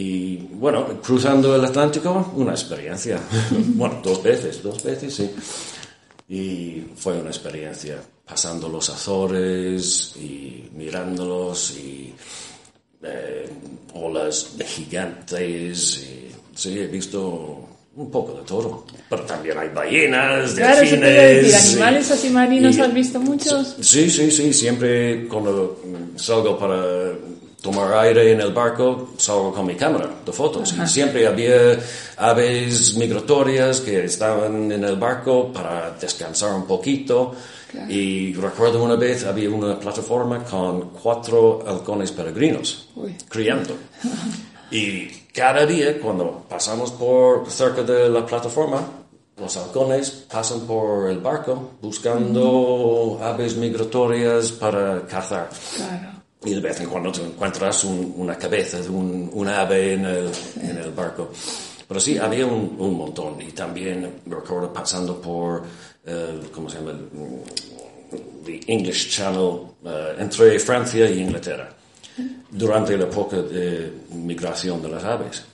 Y 0.00 0.36
bueno, 0.52 0.86
cruzando 1.02 1.56
el 1.56 1.64
Atlántico, 1.64 2.32
una 2.36 2.52
experiencia. 2.52 3.18
bueno, 3.50 4.00
dos 4.00 4.22
veces, 4.22 4.62
dos 4.62 4.80
veces, 4.84 5.12
sí. 5.12 5.28
Y 6.28 6.84
fue 6.94 7.20
una 7.20 7.30
experiencia 7.30 8.00
pasando 8.24 8.68
los 8.68 8.88
Azores 8.90 10.14
y 10.14 10.70
mirándolos 10.72 11.76
y 11.78 12.14
eh, 13.02 13.48
olas 13.94 14.54
gigantes. 14.64 16.04
Y, 16.04 16.30
sí, 16.54 16.78
he 16.78 16.86
visto 16.86 17.66
un 17.96 18.08
poco 18.08 18.34
de 18.34 18.44
todo. 18.44 18.86
Pero 19.10 19.22
también 19.22 19.58
hay 19.58 19.70
ballenas, 19.70 20.54
claro, 20.54 20.78
delfines. 20.78 21.72
¿Animales 21.72 22.08
así 22.12 22.30
marinos 22.30 22.78
has 22.78 22.94
visto 22.94 23.18
muchos? 23.18 23.74
Sí, 23.80 24.08
sí, 24.08 24.30
sí. 24.30 24.52
Siempre 24.52 25.26
cuando 25.26 25.82
salgo 26.14 26.56
para 26.56 27.16
tomar 27.60 27.92
aire 28.04 28.32
en 28.32 28.40
el 28.40 28.52
barco, 28.52 29.10
salgo 29.16 29.52
con 29.52 29.66
mi 29.66 29.74
cámara 29.74 30.08
de 30.24 30.32
fotos. 30.32 30.72
Y 30.72 30.86
siempre 30.86 31.26
había 31.26 31.78
aves 32.16 32.94
migratorias 32.96 33.80
que 33.80 34.04
estaban 34.04 34.70
en 34.70 34.84
el 34.84 34.96
barco 34.96 35.52
para 35.52 35.90
descansar 36.00 36.54
un 36.54 36.66
poquito. 36.66 37.34
Y 37.88 38.32
recuerdo 38.34 38.82
una 38.82 38.96
vez 38.96 39.24
había 39.24 39.50
una 39.50 39.78
plataforma 39.78 40.42
con 40.44 40.90
cuatro 40.90 41.64
halcones 41.66 42.12
peregrinos 42.12 42.88
criando. 43.28 43.74
y 44.70 45.08
cada 45.34 45.66
día 45.66 46.00
cuando 46.00 46.46
pasamos 46.48 46.92
por 46.92 47.50
cerca 47.50 47.82
de 47.82 48.08
la 48.08 48.24
plataforma, 48.24 48.80
los 49.36 49.56
halcones 49.56 50.10
pasan 50.30 50.60
por 50.60 51.10
el 51.10 51.18
barco 51.18 51.72
buscando 51.80 53.20
aves 53.22 53.56
migratorias 53.56 54.50
para 54.52 55.06
cazar. 55.06 55.50
Claro 55.76 56.17
y 56.44 56.54
de 56.54 56.60
vez 56.60 56.80
en 56.80 56.88
cuando 56.88 57.10
te 57.10 57.22
encuentras 57.22 57.84
una 57.84 58.36
cabeza 58.36 58.80
de 58.80 58.88
un, 58.88 59.48
ave 59.48 59.94
en 59.94 60.04
el, 60.04 60.30
en 60.62 60.78
el, 60.78 60.90
barco. 60.92 61.30
Pero 61.86 62.00
sí, 62.00 62.18
había 62.18 62.46
un, 62.46 62.76
un, 62.78 62.96
montón. 62.96 63.40
Y 63.40 63.52
también 63.52 64.20
recuerdo 64.26 64.72
pasando 64.72 65.20
por, 65.20 65.62
uh, 65.62 66.50
¿cómo 66.52 66.68
se 66.68 66.78
llama? 66.78 66.92
The 68.44 68.60
English 68.66 69.10
Channel 69.10 69.60
eh, 69.84 70.16
entre 70.18 70.58
Francia 70.58 71.10
y 71.10 71.20
Inglaterra 71.20 71.68
durante 72.50 72.96
la 72.96 73.04
época 73.04 73.36
de 73.36 73.92
migración 74.10 74.80
de 74.82 74.88
las 74.88 75.04
aves. 75.04 75.44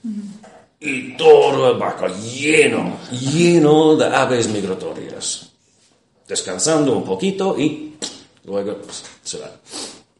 Y 0.80 1.16
todo 1.16 1.72
el 1.72 1.78
barco 1.78 2.06
lleno, 2.08 2.98
lleno 3.10 3.96
de 3.96 4.06
aves 4.06 4.48
migratorias. 4.48 5.50
Descansando 6.26 6.96
un 6.96 7.04
poquito 7.04 7.58
y 7.58 7.96
luego 8.44 8.76
pues, 8.78 9.04
se 9.22 9.38
va. 9.38 9.50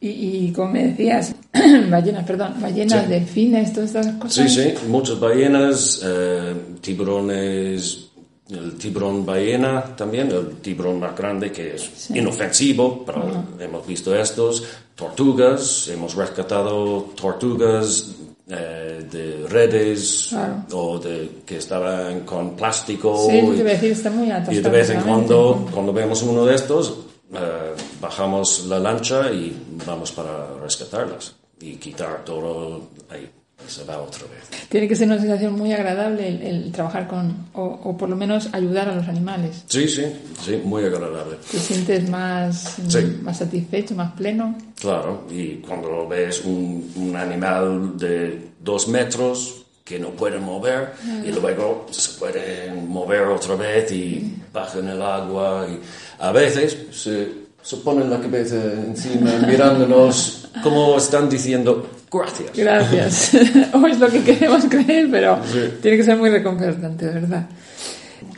Y, 0.00 0.52
como 0.52 0.72
me 0.72 0.88
decías, 0.88 1.34
ballenas, 1.90 2.26
perdón, 2.26 2.54
ballenas, 2.60 3.08
delfines, 3.08 3.72
todas 3.72 3.94
estas 3.94 4.14
cosas. 4.16 4.52
Sí, 4.52 4.62
sí, 4.62 4.74
muchas 4.88 5.18
ballenas, 5.18 6.00
eh, 6.04 6.54
tiburones, 6.82 8.10
el 8.50 8.74
tiburón 8.74 9.24
ballena 9.24 9.82
también, 9.96 10.30
el 10.30 10.56
tiburón 10.56 11.00
más 11.00 11.16
grande 11.16 11.50
que 11.50 11.76
es 11.76 12.10
inofensivo, 12.10 13.02
pero 13.04 13.46
hemos 13.58 13.86
visto 13.86 14.14
estos, 14.14 14.62
tortugas, 14.94 15.88
hemos 15.88 16.14
rescatado 16.14 17.12
tortugas 17.18 18.14
eh, 18.46 19.06
de 19.10 19.46
redes 19.48 20.34
o 20.72 20.98
de 20.98 21.42
que 21.46 21.56
estaban 21.56 22.20
con 22.20 22.54
plástico. 22.54 23.26
Sí, 23.30 23.38
y, 23.38 23.62
decir, 23.62 23.92
está 23.92 24.10
muy 24.10 24.28
y 24.50 24.58
de 24.58 24.68
vez 24.68 24.90
en 24.90 25.00
cuando, 25.00 25.66
cuando 25.72 25.94
vemos 25.94 26.22
uno 26.22 26.44
de 26.44 26.54
estos, 26.54 26.98
eh, 27.32 27.72
bajamos 28.04 28.66
la 28.66 28.78
lancha 28.78 29.32
y 29.32 29.56
vamos 29.86 30.12
para 30.12 30.54
rescatarlas 30.62 31.34
y 31.60 31.76
quitar 31.76 32.22
todo 32.24 32.90
ahí. 33.08 33.30
Se 33.66 33.82
va 33.84 33.98
otra 33.98 34.24
vez. 34.24 34.68
Tiene 34.68 34.86
que 34.86 34.94
ser 34.94 35.06
una 35.06 35.18
sensación 35.18 35.54
muy 35.54 35.72
agradable 35.72 36.28
el, 36.28 36.70
trabajar 36.70 37.06
con, 37.08 37.46
o, 37.54 37.96
por 37.96 38.10
lo 38.10 38.16
menos 38.16 38.50
ayudar 38.52 38.90
a 38.90 38.94
los 38.94 39.08
animales. 39.08 39.64
Sí, 39.68 39.88
sí, 39.88 40.04
sí, 40.44 40.60
muy 40.62 40.84
agradable. 40.84 41.36
Te 41.50 41.58
sientes 41.58 42.10
más, 42.10 42.76
más 43.22 43.38
satisfecho, 43.38 43.94
más 43.94 44.12
pleno. 44.12 44.54
Claro, 44.78 45.26
y 45.30 45.62
cuando 45.66 46.06
ves 46.06 46.44
un, 46.44 46.92
un 46.96 47.16
animal 47.16 47.96
de 47.96 48.50
dos 48.60 48.86
metros 48.88 49.64
que 49.82 49.98
no 49.98 50.10
pueden 50.10 50.42
mover 50.42 50.94
y 51.24 51.30
luego 51.30 51.86
se 51.90 52.18
pueden 52.18 52.88
mover 52.88 53.22
otra 53.22 53.54
vez 53.54 53.92
y 53.92 54.34
bajan 54.52 54.88
el 54.88 55.00
agua 55.00 55.66
y 55.70 55.78
a 56.18 56.32
veces 56.32 56.86
se, 56.90 57.43
se 57.64 57.78
ponen 57.78 58.10
la 58.10 58.20
cabeza 58.20 58.56
encima 58.56 59.30
mirándonos 59.48 60.48
como 60.62 60.98
están 60.98 61.30
diciendo 61.30 61.88
gracias. 62.12 62.50
Gracias. 62.54 63.34
o 63.74 63.86
es 63.86 63.98
lo 63.98 64.08
que 64.08 64.22
queremos 64.22 64.64
creer, 64.66 65.08
pero 65.10 65.38
tiene 65.82 65.96
que 65.96 66.04
ser 66.04 66.16
muy 66.16 66.30
reconfortante, 66.30 67.06
de 67.06 67.12
verdad. 67.20 67.48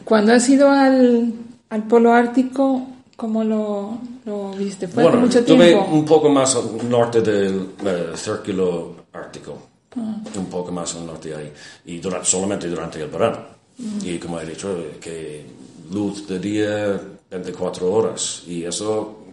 Cuando 0.05 0.33
has 0.33 0.49
ido 0.49 0.71
al, 0.71 1.33
al 1.69 1.83
polo 1.83 2.13
ártico, 2.13 2.87
¿cómo 3.17 3.45
lo, 3.45 3.99
lo 4.25 4.53
viste? 4.53 4.89
¿Fue 4.89 5.03
bueno, 5.03 5.21
mucho 5.21 5.45
tiempo? 5.45 5.65
Estuve 5.65 5.95
un 5.95 6.05
poco 6.05 6.29
más 6.31 6.55
al 6.55 6.89
norte 6.89 7.21
del 7.21 7.71
eh, 7.85 8.13
círculo 8.15 8.95
ártico, 9.13 9.59
ah. 9.97 10.17
un 10.37 10.47
poco 10.47 10.71
más 10.73 10.95
al 10.95 11.05
norte 11.05 11.35
ahí, 11.35 11.53
y 11.85 11.99
durante, 11.99 12.27
solamente 12.27 12.69
durante 12.69 13.03
el 13.03 13.11
verano. 13.11 13.39
Mm. 13.79 13.99
Y 14.05 14.19
como 14.19 14.41
he 14.41 14.47
dicho, 14.47 14.75
que 15.01 15.45
luz 15.91 16.27
de 16.27 16.39
día 16.39 17.01
24 17.31 17.93
horas. 17.93 18.43
Y 18.47 18.65
eso 18.65 19.27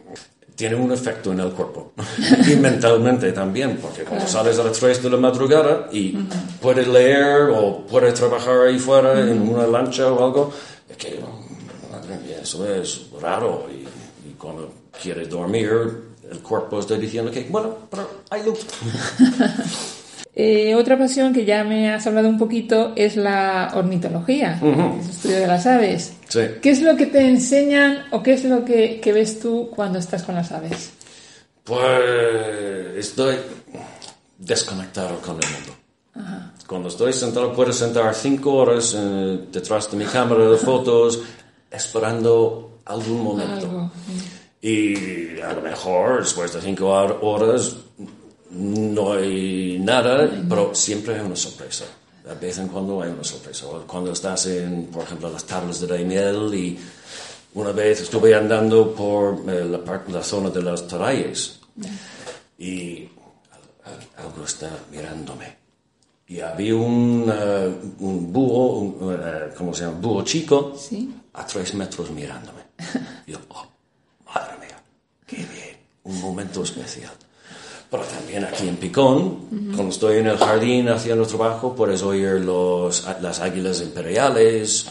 tiene 0.55 0.75
un 0.75 0.91
efecto 0.91 1.31
en 1.31 1.39
el 1.39 1.51
cuerpo. 1.51 1.93
Y 2.51 2.55
mentalmente 2.55 3.31
también, 3.31 3.77
porque 3.77 4.03
cuando 4.03 4.27
sales 4.27 4.59
a 4.59 4.63
las 4.63 4.77
3 4.77 5.03
de 5.03 5.09
la 5.09 5.17
madrugada 5.17 5.89
y 5.91 6.17
puedes 6.62 6.88
leer 6.88 7.50
o 7.53 7.85
puedes 7.85 8.13
trabajar 8.13 8.67
ahí 8.67 8.79
fuera 8.79 9.19
en 9.19 9.41
una 9.41 9.67
lancha 9.67 10.12
o 10.12 10.23
algo, 10.23 10.51
es 10.89 10.97
que, 10.97 11.19
madre 11.91 12.17
mía, 12.19 12.38
eso 12.41 12.67
es 12.67 13.07
raro. 13.21 13.67
Y, 13.71 13.83
cuando 14.38 14.73
quieres 15.01 15.29
dormir, 15.29 15.69
el 16.29 16.39
cuerpo 16.39 16.79
está 16.79 16.95
diciendo 16.95 17.31
que, 17.31 17.47
bueno, 17.50 17.77
pero 17.89 18.09
hay 18.29 18.43
luz. 18.43 18.59
Eh, 20.35 20.73
otra 20.73 20.97
pasión 20.97 21.31
que 21.31 21.45
ya 21.45 21.63
me 21.63 21.91
has 21.91 22.07
hablado 22.07 22.27
un 22.27 22.39
poquito 22.39 22.93
es 22.95 23.17
la 23.17 23.71
ornitología, 23.75 24.59
el 24.63 25.00
estudio 25.07 25.38
de 25.38 25.45
las 25.45 25.67
aves. 25.67 26.13
Sí. 26.33 26.39
¿Qué 26.63 26.71
es 26.71 26.81
lo 26.81 26.95
que 26.95 27.05
te 27.05 27.19
enseñan 27.27 28.05
o 28.11 28.23
qué 28.23 28.33
es 28.33 28.43
lo 28.43 28.65
que, 28.65 28.99
que 28.99 29.13
ves 29.13 29.39
tú 29.39 29.69
cuando 29.75 29.99
estás 29.99 30.23
con 30.23 30.33
las 30.35 30.51
aves? 30.51 30.91
Pues 31.63 32.97
estoy 32.97 33.35
desconectado 34.37 35.19
con 35.19 35.37
el 35.43 35.49
mundo. 35.49 36.41
Cuando 36.67 36.89
estoy 36.89 37.13
sentado, 37.13 37.53
puedo 37.53 37.71
sentar 37.71 38.13
cinco 38.15 38.53
horas 38.55 38.95
eh, 38.97 39.39
detrás 39.51 39.91
de 39.91 39.97
mi 39.97 40.05
cámara 40.05 40.49
de 40.49 40.57
fotos 40.57 41.21
esperando 41.69 42.79
algún 42.85 43.21
momento. 43.23 43.53
Algo. 43.67 43.91
Y 44.61 45.39
a 45.41 45.53
lo 45.53 45.61
mejor 45.61 46.21
después 46.23 46.51
de 46.53 46.61
cinco 46.61 46.85
hor- 46.95 47.19
horas 47.21 47.75
no 48.49 49.13
hay 49.13 49.77
nada, 49.79 50.29
pero 50.49 50.73
siempre 50.73 51.15
hay 51.15 51.21
una 51.21 51.35
sorpresa. 51.35 51.85
De 52.24 52.36
vez 52.36 52.58
en 52.58 52.68
cuando 52.70 53.01
hay 53.01 53.12
una 53.12 53.24
sorpresa. 53.24 53.65
Cuando 53.86 54.12
estás 54.13 54.46
en, 54.46 54.86
por 54.88 55.03
ejemplo, 55.03 55.30
las 55.30 55.44
tablas 55.46 55.80
de 55.82 55.88
Daimiel 55.88 56.53
y 56.53 56.80
una 57.56 57.72
vez 57.72 58.01
estuve 58.01 58.34
andando 58.34 58.94
por 58.96 59.44
eh, 59.50 59.65
la, 59.65 59.84
par- 59.84 60.06
la 60.10 60.24
zona 60.24 60.50
de 60.50 60.62
las 60.63 60.88
Tarayes 60.88 61.60
y 62.58 63.10
al- 63.86 63.94
al- 63.94 64.25
algo 64.25 64.46
está 64.46 64.70
mirándome. 64.92 65.58
Y 66.27 66.39
había 66.39 66.75
un, 66.75 67.30
eh, 67.32 67.75
un 68.00 68.32
búho, 68.32 68.80
un, 68.80 69.13
eh, 69.13 69.53
¿cómo 69.58 69.74
se 69.74 69.84
llama? 69.84 70.00
Búho 70.00 70.24
chico 70.24 70.74
Sí. 70.80 71.13
a 71.34 71.46
tres 71.46 71.74
metros 71.75 72.10
mirándome. 72.12 72.62
Y 73.27 73.32
yo, 73.34 73.39
oh, 73.50 73.65
madre 74.34 74.58
mía, 74.60 74.82
qué 75.27 75.38
bien, 75.38 75.77
un 76.03 76.20
momento 76.22 76.63
especial. 76.63 77.12
Pero 77.93 78.03
también 78.05 78.43
aquí 78.43 78.67
en 78.67 78.77
Picón, 78.77 79.50
cuando 79.75 79.89
estoy 79.89 80.17
en 80.17 80.25
el 80.25 80.38
jardín 80.38 80.89
haciendo 80.89 81.27
trabajo, 81.27 81.75
puedes 81.75 82.01
oír 82.01 82.41
los, 82.41 83.05
las 83.21 83.39
águilas 83.39 83.81
imperiales 83.81 84.88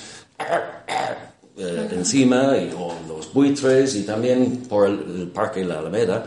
eh, 1.56 1.88
encima, 1.90 2.56
y, 2.56 2.72
o 2.78 2.94
los 3.08 3.32
buitres, 3.32 3.96
y 3.96 4.04
también 4.04 4.58
por 4.68 4.86
el, 4.86 5.00
el 5.22 5.28
parque 5.28 5.64
La 5.64 5.80
Alameda 5.80 6.24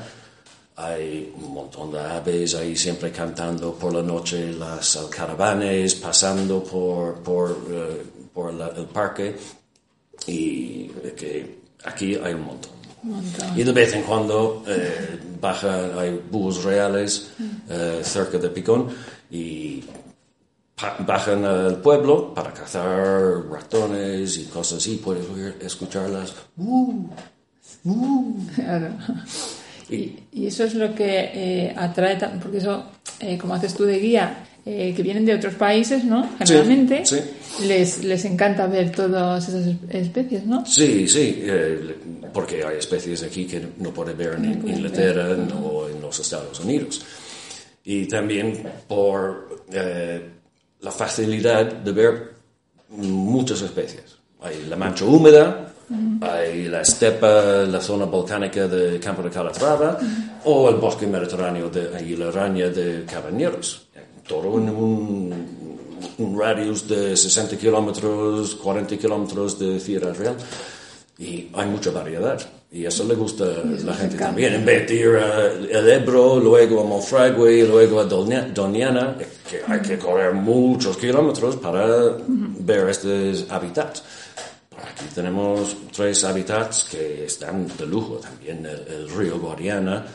hay 0.76 1.34
un 1.42 1.54
montón 1.54 1.94
de 1.94 2.00
aves 2.02 2.54
ahí 2.56 2.76
siempre 2.76 3.10
cantando 3.10 3.74
por 3.76 3.94
la 3.94 4.02
noche, 4.02 4.52
las 4.52 4.98
alcaravanes 4.98 5.96
pasando 5.96 6.62
por, 6.62 7.16
por, 7.24 7.52
eh, 7.72 8.04
por 8.34 8.54
la- 8.54 8.74
el 8.76 8.86
parque 8.88 9.34
y 10.28 10.88
que 11.16 11.60
aquí 11.86 12.16
hay 12.22 12.34
un 12.34 12.42
montón. 12.42 12.72
Y 13.56 13.64
de 13.64 13.72
vez 13.72 13.94
en 13.94 14.04
cuando 14.04 14.64
eh, 14.68 15.18
baja, 15.42 16.00
hay 16.00 16.20
búhos 16.32 16.64
reales 16.64 17.32
eh, 17.70 18.02
cerca 18.04 18.38
de 18.38 18.50
Picón 18.50 18.88
y 19.32 19.84
bajan 21.08 21.46
al 21.46 21.78
pueblo 21.82 22.34
para 22.34 22.54
cazar 22.54 23.46
ratones 23.50 24.38
y 24.38 24.44
cosas 24.46 24.80
así. 24.80 25.02
Puedes 25.04 25.28
oír, 25.30 25.56
escucharlas. 25.62 26.34
"Uh, 26.58 27.06
uh". 27.86 28.34
Claro. 28.56 28.90
Y, 29.88 30.18
y 30.32 30.48
eso 30.48 30.64
es 30.64 30.74
lo 30.74 30.96
que 30.96 31.30
eh, 31.32 31.74
atrae, 31.78 32.18
porque 32.42 32.58
eso, 32.58 32.86
eh, 33.20 33.38
como 33.38 33.54
haces 33.54 33.76
tú 33.76 33.84
de 33.84 34.00
guía, 34.00 34.44
eh, 34.66 34.96
que 34.98 35.04
vienen 35.04 35.28
de 35.28 35.36
otros 35.36 35.54
países, 35.54 36.04
¿no? 36.04 36.28
Generalmente, 36.40 37.06
sí. 37.06 37.18
Les, 37.68 38.04
les 38.04 38.26
encanta 38.26 38.66
ver 38.66 38.92
todas 38.92 39.48
esas 39.48 39.68
es- 39.68 39.76
especies, 39.90 40.44
¿no? 40.48 40.66
Sí, 40.66 41.08
sí, 41.08 41.38
eh, 41.44 41.98
porque 42.36 42.66
hay 42.66 42.80
especies 42.80 43.24
aquí 43.24 43.46
que 43.46 43.66
no 43.78 43.92
puedes 43.92 44.18
ver 44.18 44.34
en 44.34 44.68
Inglaterra 44.68 45.38
o 45.58 45.88
en 45.88 46.02
los 46.02 46.20
Estados 46.20 46.60
Unidos. 46.60 47.02
Y 47.86 48.08
también 48.08 48.62
por 48.90 49.64
eh, 49.72 50.32
la 50.82 50.92
facilidad 50.92 51.66
de 51.66 51.92
ver 51.94 52.34
muchas 52.90 53.62
especies. 53.62 54.18
Hay 54.42 54.66
la 54.66 54.76
mancha 54.76 55.06
húmeda, 55.06 55.76
hay 56.20 56.68
la 56.68 56.82
estepa, 56.82 57.64
la 57.64 57.80
zona 57.80 58.04
volcánica 58.04 58.68
de 58.68 59.00
Campo 59.00 59.24
de 59.24 59.30
Calatrava 59.30 59.98
o 60.44 60.68
el 60.68 60.76
bosque 60.76 61.08
mediterráneo 61.08 61.70
de, 61.70 62.04
y 62.06 62.18
la 62.18 62.28
araña 62.28 62.68
de 62.68 63.06
Cabañeros. 63.06 63.88
Todo 64.28 64.58
en 64.58 64.70
un, 64.70 65.88
un 66.18 66.38
radius 66.38 66.86
de 66.86 67.16
60 67.16 67.56
kilómetros, 67.56 68.56
40 68.56 68.98
kilómetros 68.98 69.58
de 69.58 69.80
Ciudad 69.80 70.14
Real. 70.14 70.36
Y 71.18 71.50
hay 71.54 71.66
mucha 71.68 71.92
variedad. 71.92 72.40
Y 72.72 72.86
eso 72.86 73.06
le 73.06 73.16
gusta 73.16 73.46
a 73.46 73.64
la 73.86 73.94
gente 73.94 74.18
también. 74.18 74.54
En 74.56 74.66
vez 74.66 74.86
de 74.88 74.96
ir 74.96 75.16
al 75.16 75.90
Ebro, 75.90 76.40
luego 76.42 76.82
a 76.82 76.84
Monfragüe 76.84 77.60
y 77.60 77.68
luego 77.68 78.02
a 78.02 78.06
Doña- 78.06 78.52
Doñana, 78.54 79.16
que 79.50 79.62
hay 79.66 79.80
que 79.80 79.98
correr 79.98 80.34
muchos 80.34 80.98
kilómetros 80.98 81.56
para 81.56 81.86
ver 82.28 82.90
estos 82.90 83.46
hábitats. 83.50 84.04
Aquí 84.78 85.06
tenemos 85.14 85.76
tres 85.96 86.24
hábitats 86.26 86.84
que 86.92 87.26
están 87.26 87.66
de 87.78 87.86
lujo 87.86 88.16
también. 88.16 88.66
El, 88.66 88.86
el 88.94 89.10
río 89.10 89.40
Guadiana, 89.40 90.06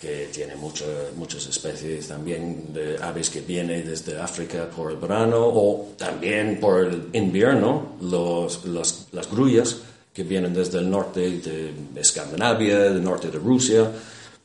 que 0.00 0.30
tiene 0.32 0.56
mucha- 0.56 0.84
muchas 1.16 1.46
especies 1.46 2.08
también 2.08 2.72
de 2.72 2.96
aves 3.00 3.30
que 3.30 3.42
vienen 3.42 3.86
desde 3.86 4.18
África 4.18 4.66
por 4.74 4.90
el 4.90 4.96
verano 4.96 5.36
o 5.38 5.90
también 5.96 6.58
por 6.58 6.80
el 6.86 7.08
invierno, 7.12 7.92
los, 8.00 8.64
los- 8.64 9.06
las 9.12 9.30
grullas 9.30 9.76
que 10.12 10.22
vienen 10.24 10.52
desde 10.54 10.78
el 10.78 10.90
norte 10.90 11.20
de 11.30 12.00
Escandinavia, 12.00 12.78
del 12.80 13.02
norte 13.02 13.28
de 13.30 13.38
Rusia, 13.38 13.90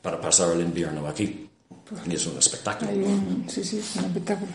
para 0.02 0.20
pasar 0.22 0.52
el 0.54 0.62
invierno 0.62 1.08
aquí. 1.08 1.48
Y 2.10 2.16
es 2.16 2.26
un 2.28 2.38
espectáculo. 2.38 2.92
Sí, 3.48 3.64
sí, 3.64 3.80
es 3.80 3.96
un 3.98 4.06
espectáculo. 4.06 4.52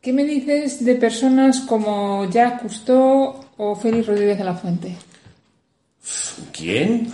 ¿Qué 0.00 0.12
me 0.12 0.24
dices 0.24 0.84
de 0.84 0.94
personas 0.96 1.60
como 1.60 2.28
Jacques 2.30 2.60
Cousteau 2.62 3.40
o 3.56 3.74
Félix 3.76 4.06
Rodríguez 4.06 4.36
de 4.38 4.44
la 4.44 4.54
Fuente? 4.54 4.94
¿Quién? 6.52 7.10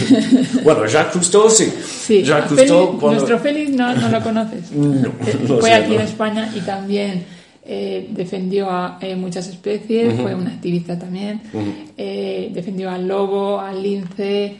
bueno, 0.64 0.86
Jacques 0.86 1.12
Cousteau 1.12 1.50
sí. 1.50 1.70
Sí, 2.06 2.22
Jacques 2.22 2.48
Cousteau, 2.56 2.86
Félix- 2.92 3.00
cuando- 3.00 3.10
nuestro 3.18 3.38
Félix 3.38 3.70
no, 3.70 3.94
no 3.94 4.08
lo 4.08 4.22
conoces. 4.22 4.70
No, 4.72 5.08
Eh, 5.26 5.38
no 5.46 5.58
fue 5.58 5.72
aquí 5.74 5.94
en 5.94 6.00
España 6.00 6.50
y 6.54 6.60
también 6.60 7.24
eh, 7.64 8.08
defendió 8.10 8.68
a 8.70 8.98
eh, 9.00 9.14
muchas 9.14 9.46
especies, 9.48 10.14
fue 10.20 10.34
un 10.34 10.46
activista 10.48 10.98
también, 10.98 11.40
eh, 11.96 12.50
defendió 12.52 12.90
al 12.90 13.06
lobo, 13.06 13.60
al 13.60 13.82
lince, 13.82 14.56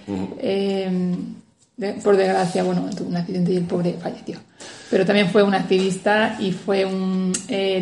de- 1.77 1.93
por 2.05 2.17
desgracia, 2.17 2.63
bueno, 2.63 2.89
tuvo 2.97 3.09
un 3.09 3.17
accidente 3.17 3.53
y 3.53 3.57
el 3.57 3.65
pobre 3.65 3.95
falleció. 4.01 4.39
Pero 4.91 5.05
también 5.07 5.29
fue 5.29 5.43
un 5.43 5.55
activista 5.55 6.37
y 6.39 6.53
fue 6.53 6.85
un, 6.85 7.33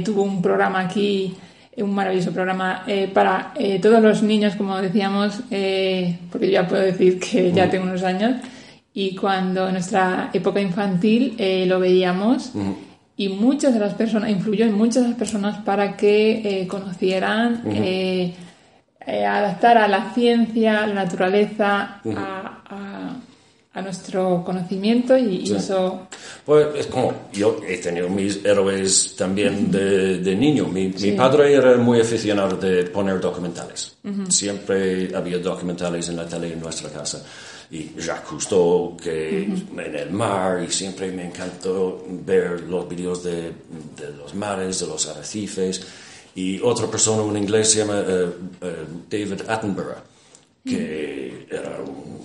tuvo 0.05 0.23
un 0.23 0.41
programa 0.41 0.81
aquí, 0.81 1.35
un 1.77 1.93
maravilloso 1.95 2.31
programa 2.33 2.85
para 3.13 3.53
todos 3.83 4.01
los 4.03 4.23
niños, 4.23 4.55
como 4.57 4.77
decíamos, 4.81 5.41
porque 6.31 6.47
yo 6.47 6.53
ya 6.53 6.69
puedo 6.69 6.83
decir 6.83 7.19
que 7.19 7.53
ya 7.53 7.69
tengo 7.69 7.85
unos 7.85 8.03
años, 8.05 8.37
y 8.95 9.15
cuando 9.17 9.67
en 9.67 9.75
nuestra 9.75 10.31
época 10.33 10.61
infantil 10.61 11.37
lo 11.67 11.79
veíamos 11.81 12.53
y 13.23 13.29
muchas 13.29 13.75
de 13.75 13.81
las 13.81 13.93
personas, 13.95 14.31
influyó 14.31 14.65
en 14.65 14.73
muchas 14.73 15.03
de 15.03 15.09
las 15.11 15.19
personas 15.19 15.63
para 15.63 15.95
que 15.97 16.63
eh, 16.63 16.67
conocieran, 16.67 17.63
eh, 17.67 18.35
eh, 19.07 19.25
adaptar 19.27 19.77
a 19.77 19.87
la 19.89 20.13
ciencia, 20.15 20.87
la 20.87 20.95
naturaleza, 21.05 22.01
a, 22.17 22.63
a- 22.71 23.17
a 23.73 23.83
nuestro 23.83 24.43
conocimiento 24.45 25.17
y, 25.17 25.37
y 25.43 25.47
Sí. 25.47 25.55
eso 25.55 26.09
Pues 26.45 26.67
es 26.77 26.87
como, 26.89 27.13
yo 27.33 27.61
he 27.69 27.77
tenido 27.77 28.09
mis 28.09 28.45
héroes 28.45 29.15
también 29.17 29.71
de, 29.71 30.19
de 30.19 30.35
niño. 30.35 30.67
Mi, 30.67 30.89
mi 30.89 30.99
Sí. 30.99 31.13
padre 31.13 31.55
era 31.55 31.77
muy 31.77 32.01
aficionado 32.01 32.57
de 32.57 32.85
poner 32.85 33.21
documentales. 33.21 33.97
Siempre 34.29 35.15
había 35.15 35.39
documentales 35.39 36.09
en 36.09 36.17
la 36.17 36.27
tele 36.27 36.53
en 36.55 36.61
nuestra 36.61 36.91
casa. 36.91 37.23
Y 37.73 37.93
Jacques 37.99 38.25
Cousteau, 38.29 38.97
que 38.97 39.45
en 39.45 39.95
el 39.95 40.11
mar, 40.11 40.63
y 40.63 40.73
siempre 40.73 41.13
me 41.13 41.27
encantó 41.27 42.05
ver 42.27 42.63
los 42.63 42.89
vídeos 42.89 43.23
de, 43.23 43.53
de 43.97 44.11
los 44.17 44.35
mares, 44.35 44.81
de 44.81 44.87
los 44.89 45.07
arrecifes. 45.07 45.87
Y 46.35 46.61
otra 46.61 46.87
persona, 46.89 47.23
un 47.23 47.37
inglés, 47.37 47.71
se 47.71 47.79
llama 47.79 48.03
eh, 48.07 48.29
eh, 48.61 48.85
David 49.09 49.43
Attenborough, 49.49 50.03
que 50.65 51.47
era 51.51 51.79
un 51.81 52.21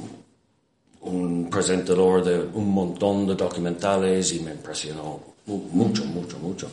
un 1.02 1.50
presentador 1.52 2.24
de 2.24 2.40
un 2.58 2.72
montón 2.72 3.28
de 3.28 3.36
documentales 3.36 4.34
y 4.34 4.40
me 4.40 4.52
impresionó 4.54 5.20
mu- 5.46 5.68
mucho, 5.72 6.04
mucho, 6.06 6.40
mucho. 6.40 6.72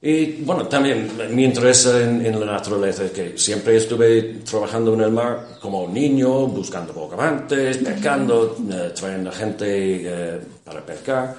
Y 0.00 0.42
bueno, 0.44 0.68
también 0.68 1.10
me 1.34 1.42
interesa 1.42 2.00
en, 2.02 2.24
en 2.24 2.38
la 2.38 2.46
naturaleza, 2.46 3.10
que 3.12 3.36
siempre 3.36 3.76
estuve 3.76 4.38
trabajando 4.48 4.94
en 4.94 5.00
el 5.00 5.10
mar 5.10 5.58
como 5.60 5.88
niño, 5.88 6.46
buscando 6.46 6.92
bogavantes, 6.92 7.78
pescando, 7.78 8.56
eh, 8.70 8.92
trayendo 8.94 9.32
gente 9.32 9.66
eh, 10.04 10.40
para 10.64 10.86
pescar. 10.86 11.34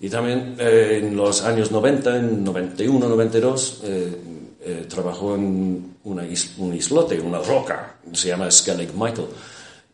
Y 0.00 0.08
también 0.08 0.56
eh, 0.58 1.00
en 1.02 1.14
los 1.16 1.42
años 1.44 1.70
90, 1.70 2.16
en 2.16 2.42
91, 2.42 3.08
92, 3.08 3.80
eh, 3.84 4.16
eh, 4.62 4.86
trabajó 4.88 5.36
en 5.36 5.94
una 6.02 6.26
is- 6.26 6.54
un 6.58 6.74
islote, 6.74 7.20
una 7.20 7.38
roca, 7.38 7.96
se 8.12 8.28
llama 8.28 8.50
Skellig 8.50 8.92
Michael. 8.92 9.28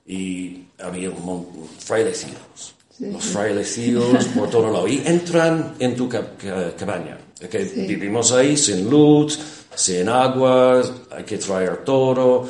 Y 0.07 0.63
había 0.79 1.11
un 1.11 1.69
frailecillos. 1.81 2.75
Los 2.99 3.25
frailecillos 3.25 4.25
por 4.29 4.49
todo 4.49 4.71
lado. 4.73 4.89
Y 4.89 5.03
entran 5.05 5.75
en 5.79 5.95
tu 5.97 6.09
ca- 6.09 6.31
ca- 6.39 6.75
cabaña. 6.77 7.19
Que 7.39 7.59
Vivimos 7.65 8.33
ahí 8.33 8.57
sin 8.57 8.89
luz, 8.89 9.39
sin 9.75 10.09
agua, 10.09 10.83
hay 11.11 11.25
que 11.25 11.37
traer 11.39 11.85
todo. 11.85 12.47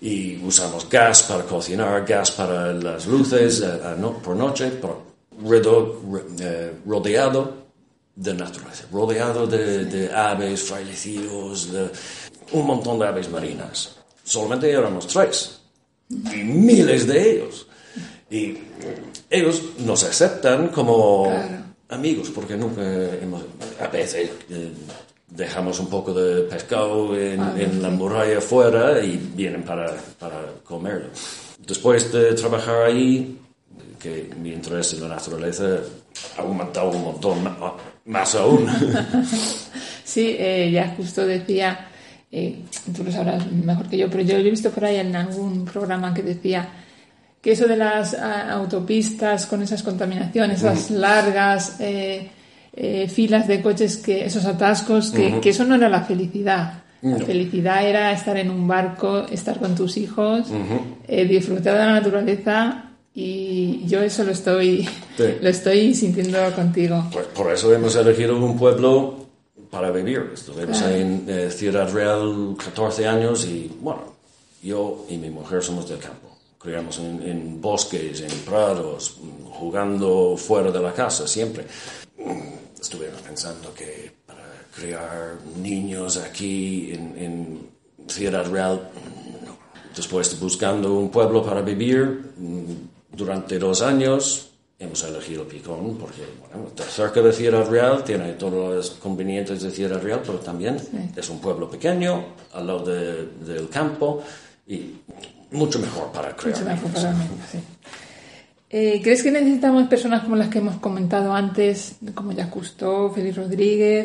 y 0.00 0.36
usamos 0.44 0.86
gas 0.90 1.22
para 1.22 1.44
cocinar, 1.44 2.04
gas 2.06 2.30
para 2.32 2.72
las 2.74 3.06
luces 3.06 3.60
eh, 3.62 3.64
eh, 3.82 3.94
no, 3.98 4.18
por 4.18 4.36
noche, 4.36 4.70
pero 4.80 5.02
redo- 5.42 5.98
re- 6.12 6.24
eh, 6.40 6.72
rodeado 6.86 7.64
de 8.14 8.34
naturaleza, 8.34 8.84
rodeado 8.92 9.46
de, 9.46 9.86
de 9.86 10.12
aves, 10.14 10.62
frailecidos, 10.62 11.72
de 11.72 11.88
un 12.52 12.66
montón 12.66 12.98
de 12.98 13.06
aves 13.06 13.30
marinas. 13.30 13.96
Solamente 14.22 14.70
éramos 14.70 15.06
tres 15.06 15.58
y 16.10 16.36
miles 16.44 17.06
de 17.06 17.30
ellos. 17.32 17.66
Y 18.30 18.58
ellos 19.30 19.62
nos 19.78 20.04
aceptan 20.04 20.68
como 20.68 21.24
Claro. 21.24 21.64
amigos 21.88 22.30
porque 22.34 22.56
nunca 22.56 22.82
hemos, 22.82 23.42
a 23.80 23.86
veces 23.88 24.30
eh, 24.50 24.70
dejamos 25.28 25.78
un 25.80 25.88
poco 25.88 26.12
de 26.12 26.42
pescado 26.42 27.16
en, 27.18 27.40
en 27.58 27.82
la 27.82 27.90
muralla 27.90 28.38
afuera 28.38 29.00
y 29.02 29.16
vienen 29.34 29.62
para, 29.62 29.92
para 30.18 30.40
comerlo. 30.64 31.08
Después 31.66 32.12
de 32.12 32.34
trabajar 32.34 32.82
ahí, 32.86 33.38
que 34.00 34.30
mi 34.40 34.52
interés 34.52 34.92
en 34.94 35.02
la 35.08 35.14
naturaleza 35.16 35.78
ha 36.38 36.42
aumentado 36.42 36.90
un 36.90 37.02
montón, 37.02 37.42
ma- 37.42 37.74
más 38.06 38.34
aún. 38.34 38.66
Sí, 40.04 40.36
eh, 40.38 40.70
ya 40.70 40.94
justo 40.96 41.26
decía, 41.26 41.88
eh, 42.30 42.60
tú 42.94 43.02
lo 43.02 43.10
sabrás 43.10 43.50
mejor 43.50 43.88
que 43.88 43.96
yo, 43.96 44.10
pero 44.10 44.22
yo 44.22 44.34
lo 44.38 44.40
he 44.46 44.50
visto 44.50 44.70
por 44.70 44.84
ahí 44.84 44.96
en 44.96 45.16
algún 45.16 45.64
programa 45.64 46.12
que 46.12 46.22
decía 46.22 46.68
que 47.40 47.52
eso 47.52 47.66
de 47.66 47.76
las 47.78 48.12
ah, 48.14 48.50
autopistas 48.52 49.46
con 49.46 49.62
esas 49.62 49.82
contaminaciones, 49.82 50.58
esas 50.60 50.90
largas 50.90 51.76
eh, 51.80 52.30
eh, 52.76 53.08
filas 53.08 53.46
de 53.48 53.60
coches, 53.62 53.96
que 53.98 54.24
esos 54.24 54.44
atascos, 54.44 55.10
que, 55.10 55.40
que 55.40 55.50
eso 55.50 55.64
no 55.64 55.74
era 55.76 55.88
la 55.88 56.02
felicidad. 56.02 56.82
La 57.02 57.18
No. 57.18 57.26
felicidad 57.26 57.86
era 57.86 58.12
estar 58.12 58.36
en 58.38 58.50
un 58.50 58.66
barco, 58.66 59.26
estar 59.30 59.58
con 59.58 59.74
tus 59.74 59.96
hijos, 59.98 60.48
eh, 61.06 61.26
disfrutar 61.26 61.74
de 61.74 61.78
la 61.80 61.92
naturaleza 61.92 62.90
y 63.14 63.84
yo 63.86 64.00
eso 64.00 64.24
lo 64.24 64.32
estoy, 64.32 64.88
Sí. 65.16 65.24
lo 65.40 65.48
estoy 65.50 65.94
sintiendo 65.94 66.38
contigo. 66.54 67.04
Pues 67.12 67.26
por 67.26 67.52
eso 67.52 67.72
hemos 67.74 67.94
elegido 67.96 68.36
un 68.42 68.56
pueblo 68.56 69.26
para 69.70 69.90
vivir. 69.90 70.30
Estuvimos 70.32 70.80
en 70.82 71.24
eh, 71.28 71.50
Ciudad 71.50 71.92
Real 71.92 72.56
14 72.64 73.06
años 73.06 73.44
y, 73.44 73.70
bueno, 73.80 74.14
yo 74.62 75.04
y 75.10 75.18
mi 75.18 75.28
mujer 75.28 75.62
somos 75.62 75.86
del 75.88 75.98
campo. 75.98 76.28
Criamos 76.58 76.98
en, 77.00 77.20
en 77.28 77.60
bosques, 77.60 78.22
en 78.22 78.30
prados, 78.46 79.18
jugando 79.50 80.36
fuera 80.38 80.70
de 80.70 80.80
la 80.80 80.94
casa 80.94 81.28
siempre. 81.28 81.64
Estuvimos 82.84 83.22
pensando 83.22 83.72
que 83.72 84.12
para 84.26 84.44
criar 84.76 85.36
niños 85.56 86.18
aquí 86.18 86.92
en, 86.92 87.16
en 87.16 87.68
Ciudad 88.08 88.44
Real, 88.50 88.90
no. 89.46 89.56
Después 89.96 90.38
buscando 90.38 90.92
un 90.94 91.08
pueblo 91.10 91.42
para 91.42 91.62
vivir, 91.62 92.32
mm, 92.36 93.16
durante 93.16 93.58
dos 93.58 93.80
años 93.80 94.50
hemos 94.78 95.02
elegido 95.04 95.48
Picón 95.48 95.96
porque 95.96 96.22
bueno, 96.40 96.68
está 96.68 96.84
cerca 96.84 97.22
de 97.22 97.32
Ciudad 97.32 97.66
Real, 97.70 98.04
tiene 98.04 98.34
todos 98.34 98.74
los 98.74 98.90
convenientes 99.00 99.62
de 99.62 99.70
Ciudad 99.70 100.02
Real, 100.02 100.20
pero 100.26 100.38
también 100.40 100.76
es 101.16 101.28
un 101.30 101.40
pueblo 101.40 101.70
pequeño, 101.70 102.34
al 102.52 102.66
lado 102.66 102.80
de- 102.84 103.28
del 103.46 103.68
campo 103.70 104.22
y 104.66 104.96
mucho 105.52 105.78
mejor 105.78 106.12
para 106.12 106.36
crear. 106.36 106.58
Mucho 106.58 106.68
mejor 106.70 106.90
para 106.90 107.12
mí, 107.12 107.24
sí. 107.50 107.58
Eh, 108.76 109.00
¿Crees 109.04 109.22
que 109.22 109.30
necesitamos 109.30 109.86
personas 109.86 110.24
como 110.24 110.34
las 110.34 110.48
que 110.48 110.58
hemos 110.58 110.78
comentado 110.80 111.32
antes, 111.32 111.94
como 112.12 112.32
Jacques 112.32 112.52
Cousteau, 112.52 113.08
Félix 113.14 113.36
Rodríguez? 113.36 114.04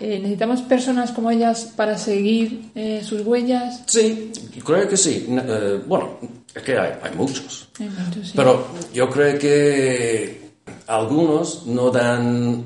Eh, 0.00 0.18
¿Necesitamos 0.20 0.62
personas 0.62 1.10
como 1.10 1.30
ellas 1.30 1.70
para 1.76 1.98
seguir 1.98 2.70
eh, 2.74 3.02
sus 3.04 3.20
huellas? 3.26 3.82
Sí, 3.84 4.32
creo 4.64 4.88
que 4.88 4.96
sí. 4.96 5.26
Bueno, 5.86 6.16
es 6.54 6.62
que 6.62 6.78
hay, 6.78 6.94
hay 7.02 7.14
muchos. 7.14 7.68
Hay 7.78 7.90
muchos, 7.90 8.28
sí. 8.28 8.32
Pero 8.34 8.66
yo 8.94 9.10
creo 9.10 9.38
que 9.38 10.48
algunos 10.86 11.66
no 11.66 11.90
dan, 11.90 12.64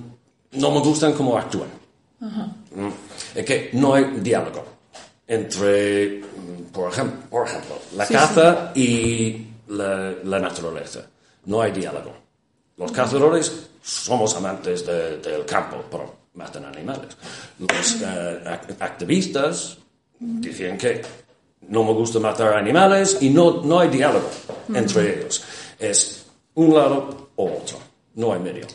no 0.52 0.70
me 0.70 0.78
gustan 0.78 1.14
cómo 1.14 1.36
actúan. 1.36 1.70
Mm. 2.20 2.90
Es 3.34 3.44
que 3.44 3.70
no 3.72 3.94
hay 3.94 4.04
diálogo 4.22 4.64
entre, 5.26 6.18
mm, 6.20 6.70
por 6.72 6.92
ejemplo, 6.92 7.18
por 7.28 7.48
ejemplo 7.48 7.74
la 7.96 8.06
Sí, 8.06 8.14
caza 8.14 8.70
y 8.76 9.46
la, 9.66 10.14
la 10.22 10.38
naturaleza. 10.38 11.08
No 11.50 11.60
hay 11.62 11.72
diálogo. 11.72 12.12
Los 12.76 12.92
cazadores 12.92 13.66
somos 13.82 14.34
amantes 14.36 14.86
de- 14.86 15.18
del 15.18 15.44
campo, 15.44 15.82
pero 15.90 16.04
matan 16.34 16.64
animales. 16.64 17.16
Los 17.58 18.00
eh, 18.00 18.40
ac- 18.44 18.76
activistas 18.80 19.76
dicen 20.18 20.78
que 20.78 21.02
no 21.68 21.82
me 21.84 21.92
gusta 21.92 22.18
matar 22.20 22.54
animales 22.56 23.18
y 23.20 23.30
no, 23.30 23.62
no 23.62 23.80
hay 23.80 23.88
diálogo 23.88 24.30
entre 24.72 25.18
ellos. 25.20 25.42
Es 25.78 26.24
un 26.54 26.72
lado 26.74 27.30
o 27.36 27.44
otro, 27.46 27.78
no 28.14 28.32
hay 28.32 28.40
medio. 28.40 28.66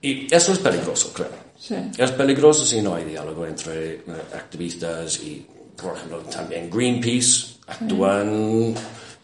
Y 0.00 0.32
eso 0.34 0.52
es 0.52 0.58
peligroso, 0.60 1.12
creo. 1.12 1.50
Sí. 1.58 1.74
Es 1.98 2.10
peligroso 2.12 2.64
si 2.64 2.80
no 2.80 2.94
hay 2.94 3.04
diálogo 3.04 3.46
entre 3.46 3.94
eh, 3.96 4.02
activistas 4.34 5.18
y, 5.18 5.46
por 5.76 5.96
ejemplo, 5.96 6.18
también 6.30 6.70
Greenpeace 6.70 7.56
actúan 7.66 8.74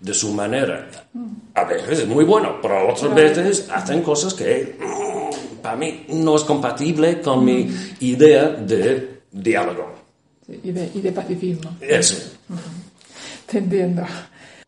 de 0.01 0.15
su 0.15 0.33
manera. 0.33 0.89
A 1.55 1.65
veces 1.65 2.01
es 2.01 2.07
muy 2.07 2.25
bueno, 2.25 2.57
pero 2.61 2.89
otras 2.89 3.15
veces 3.15 3.69
hacen 3.73 4.03
cosas 4.03 4.35
que 4.35 4.77
mm, 4.79 5.63
para 5.63 5.77
mí 5.77 6.05
no 6.09 6.37
es 6.37 6.43
compatible 6.43 7.21
con 7.21 7.45
mi 7.45 7.69
idea 8.01 8.49
de 8.49 9.21
diálogo. 9.33 9.95
Sí, 10.47 10.61
y, 10.63 10.73
de, 10.73 10.91
y 10.95 11.01
de 11.01 11.13
pacifismo. 11.13 11.77
Eso. 11.81 12.33
Te 13.47 13.59
entiendo. 13.59 14.05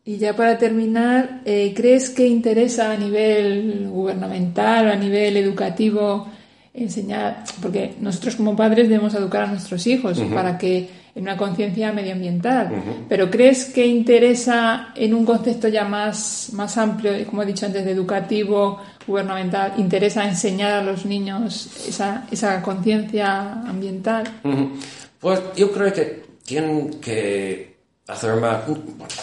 Y 0.04 0.16
ya 0.16 0.34
para 0.34 0.56
terminar, 0.56 1.42
eh, 1.44 1.74
¿crees 1.76 2.08
que 2.10 2.26
interesa 2.26 2.90
a 2.92 2.96
nivel 2.96 3.88
gubernamental 3.90 4.88
o 4.88 4.92
a 4.92 4.96
nivel 4.96 5.36
educativo 5.36 6.26
enseñar? 6.72 7.44
Porque 7.60 7.94
nosotros 8.00 8.36
como 8.36 8.56
padres 8.56 8.88
debemos 8.88 9.14
educar 9.14 9.42
a 9.42 9.46
nuestros 9.48 9.86
hijos 9.86 10.18
para 10.32 10.56
que 10.56 10.88
en 11.18 11.24
una 11.24 11.36
conciencia 11.36 11.92
medioambiental. 11.92 12.70
Pero 13.08 13.28
¿crees 13.28 13.64
que 13.66 13.84
interesa 13.84 14.92
en 14.94 15.14
un 15.14 15.26
concepto 15.26 15.66
ya 15.66 15.84
más, 15.84 16.50
más 16.52 16.78
amplio, 16.78 17.12
como 17.26 17.42
he 17.42 17.46
dicho 17.46 17.66
antes, 17.66 17.84
de 17.84 17.90
educativo, 17.90 18.80
gubernamental, 19.04 19.74
interesa 19.78 20.28
enseñar 20.28 20.74
a 20.74 20.82
los 20.82 21.04
niños 21.04 21.70
esa, 21.88 22.24
esa 22.30 22.62
conciencia 22.62 23.52
ambiental? 23.64 24.28
Pues 25.18 25.40
yo 25.56 25.72
creo 25.72 25.92
que 25.92 26.22
tienen 26.44 27.00
que 27.00 27.76
hacer 28.06 28.36
más. 28.36 28.64
Bueno, 28.68 29.14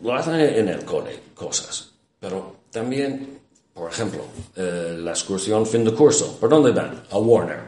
lo 0.00 0.14
hacen 0.14 0.36
en 0.36 0.68
el 0.68 0.84
cole, 0.84 1.18
cosas. 1.34 1.90
Pero 2.20 2.58
también, 2.70 3.40
por 3.74 3.90
ejemplo, 3.90 4.20
eh, 4.54 4.96
la 5.00 5.10
excursión 5.10 5.66
fin 5.66 5.84
de 5.84 5.92
curso. 5.92 6.38
¿Por 6.38 6.48
dónde 6.48 6.70
van? 6.70 7.02
A 7.10 7.18
Warner. 7.18 7.60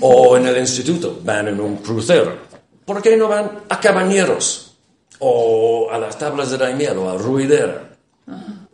O 0.00 0.38
en 0.38 0.46
el 0.46 0.56
instituto 0.56 1.20
van 1.22 1.48
en 1.48 1.60
un 1.60 1.76
crucero. 1.76 2.51
¿Por 2.84 3.00
qué 3.02 3.16
no 3.16 3.28
van 3.28 3.50
a 3.68 3.80
Cabañeros? 3.80 4.74
O 5.20 5.88
a 5.90 5.98
las 5.98 6.18
tablas 6.18 6.50
de 6.50 6.58
Daimiel 6.58 6.98
o 6.98 7.08
a 7.10 7.16
Ruidera. 7.16 7.90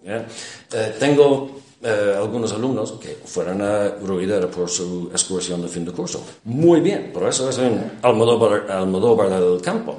Eh, 0.05 0.25
tengo 0.99 1.61
eh, 1.83 2.14
algunos 2.16 2.53
alumnos 2.53 2.92
que 2.92 3.18
fueron 3.25 3.61
a 3.62 3.88
Ruidera 4.03 4.47
por 4.49 4.68
su 4.71 5.09
excursión 5.12 5.61
de 5.62 5.68
fin 5.68 5.85
de 5.85 5.92
curso. 5.92 6.25
Muy 6.44 6.81
bien, 6.81 7.11
por 7.12 7.29
eso 7.29 7.51
es 7.51 7.59
en 7.59 7.99
Almodóvar, 8.03 8.71
Almodóvar 8.71 9.29
del 9.29 9.61
Campo. 9.61 9.97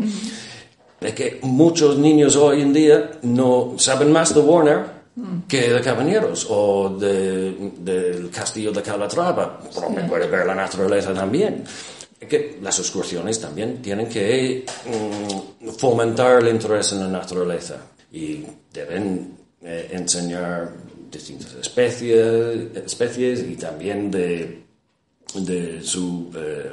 Es 1.00 1.14
que 1.14 1.40
muchos 1.44 1.98
niños 1.98 2.36
hoy 2.36 2.62
en 2.62 2.74
día 2.74 3.12
no 3.22 3.74
saben 3.78 4.12
más 4.12 4.34
de 4.34 4.42
Warner 4.42 5.00
que 5.48 5.70
de 5.74 5.82
Caballeros 5.82 6.48
o 6.50 6.90
de- 6.98 7.72
del 7.80 8.30
Castillo 8.32 8.72
de 8.72 8.82
Calatrava, 8.82 9.60
pero 9.74 9.90
me 9.90 10.04
puede 10.04 10.28
ver 10.28 10.46
la 10.46 10.56
naturaleza 10.56 11.14
también. 11.14 11.64
Que 12.20 12.60
las 12.62 12.78
excursiones 12.80 13.40
también 13.40 13.82
tienen 13.82 14.08
que 14.10 14.66
mm, 14.86 15.70
fomentar 15.78 16.42
el 16.42 16.50
interés 16.50 16.92
en 16.92 17.00
la 17.00 17.08
naturaleza 17.08 17.78
y 18.12 18.44
deben 18.74 19.36
eh, 19.64 19.90
enseñar 19.92 20.70
distintas 21.10 21.54
especies, 21.56 22.76
especies 22.86 23.40
y 23.50 23.56
también 23.56 24.12
de, 24.12 24.64
de 25.36 25.82
su, 25.82 26.30
eh, 26.36 26.72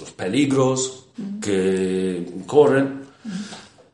los 0.00 0.10
peligros 0.12 1.06
que 1.40 2.26
corren 2.46 3.02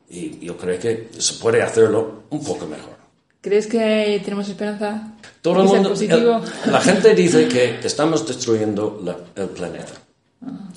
y 0.09 0.45
yo 0.45 0.57
creo 0.57 0.79
que 0.79 1.09
se 1.17 1.33
puede 1.35 1.61
hacerlo 1.61 2.23
un 2.29 2.43
poco 2.43 2.65
mejor. 2.67 2.93
¿Crees 3.41 3.67
que 3.67 4.21
tenemos 4.23 4.47
esperanza? 4.47 5.15
Todo 5.41 5.55
el 5.57 5.61
¿Que 5.63 5.95
sea 5.97 6.17
mundo, 6.17 6.41
el- 6.65 6.71
la 6.71 6.79
gente 6.81 7.13
dice 7.13 7.47
que 7.49 7.79
estamos 7.85 8.25
destruyendo 8.27 9.01
la- 9.03 9.17
el 9.41 9.49
planeta. 9.49 9.93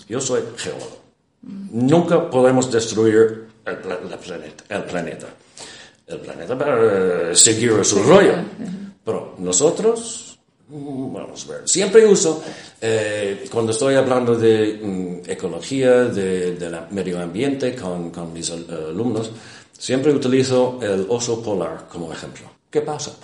Yo 0.09 0.21
soy 0.21 0.43
geólogo. 0.57 0.99
Nunca 1.43 2.29
podemos 2.31 2.71
destruir 2.71 3.47
el, 3.65 3.77
pla- 3.79 4.01
la 4.09 4.17
planeta, 4.19 4.65
el 4.69 4.85
planeta. 4.85 5.27
El 6.07 6.19
planeta 6.21 6.57
para 6.59 7.31
eh, 7.33 7.37
seguir 7.37 7.85
su 7.85 8.03
rollo. 8.03 8.35
Pero 9.05 9.35
nosotros, 9.39 10.39
mm, 10.69 11.13
vamos 11.13 11.47
a 11.49 11.53
ver, 11.53 11.69
siempre 11.69 12.07
uso, 12.07 12.43
eh, 12.81 13.47
cuando 13.53 13.73
estoy 13.73 13.95
hablando 13.95 14.35
de 14.37 14.81
mm, 15.27 15.31
ecología, 15.31 16.05
de, 16.05 16.55
de 16.57 16.81
medio 16.91 17.21
ambiente 17.21 17.75
con, 17.75 18.11
con 18.11 18.33
mis 18.33 18.51
al- 18.51 18.67
alumnos, 18.91 19.31
Siempre 19.79 20.11
utilizo 20.11 20.79
el 20.81 21.05
oso 21.11 21.43
polar 21.43 21.87
como 21.93 22.11
ejemplo. 22.11 22.47
¿Qué 22.71 22.81
pasa? 22.81 23.15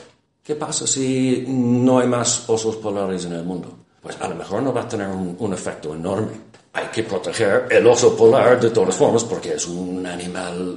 ¿Qué 0.44 0.54
pasa 0.54 0.86
si 0.86 1.46
no 1.48 1.98
hay 1.98 2.06
más 2.06 2.44
osos 2.46 2.76
polares 2.76 3.24
en 3.24 3.32
el 3.32 3.42
mundo? 3.42 3.74
Pues 4.02 4.20
a 4.20 4.28
lo 4.28 4.34
mejor 4.34 4.62
no 4.62 4.74
va 4.74 4.82
a 4.82 4.88
tener 4.88 5.06
un, 5.06 5.52
efecto 5.52 5.94
enorme. 5.94 6.32
Hay 6.72 6.86
que 6.86 7.04
proteger 7.04 7.66
el 7.70 7.86
oso 7.86 8.16
polar 8.16 8.60
de 8.60 8.70
todas 8.70 8.96
formas 8.96 9.22
porque 9.22 9.54
es 9.54 9.66
un 9.66 10.04
animal 10.04 10.76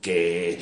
que 0.00 0.58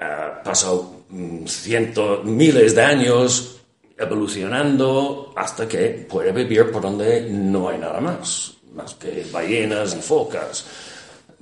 ha 0.00 0.42
pasado 0.42 1.04
mm, 1.08 1.46
cientos, 1.46 2.24
miles 2.24 2.74
de 2.74 2.82
años 2.82 3.60
evolucionando 3.96 5.32
hasta 5.36 5.68
que 5.68 6.06
puede 6.08 6.32
vivir 6.32 6.72
por 6.72 6.82
donde 6.82 7.28
no 7.30 7.68
hay 7.68 7.78
nada 7.78 8.00
más, 8.00 8.54
más 8.74 8.94
que 8.94 9.26
ballenas 9.30 9.94
y 9.94 10.00
focas. 10.00 10.64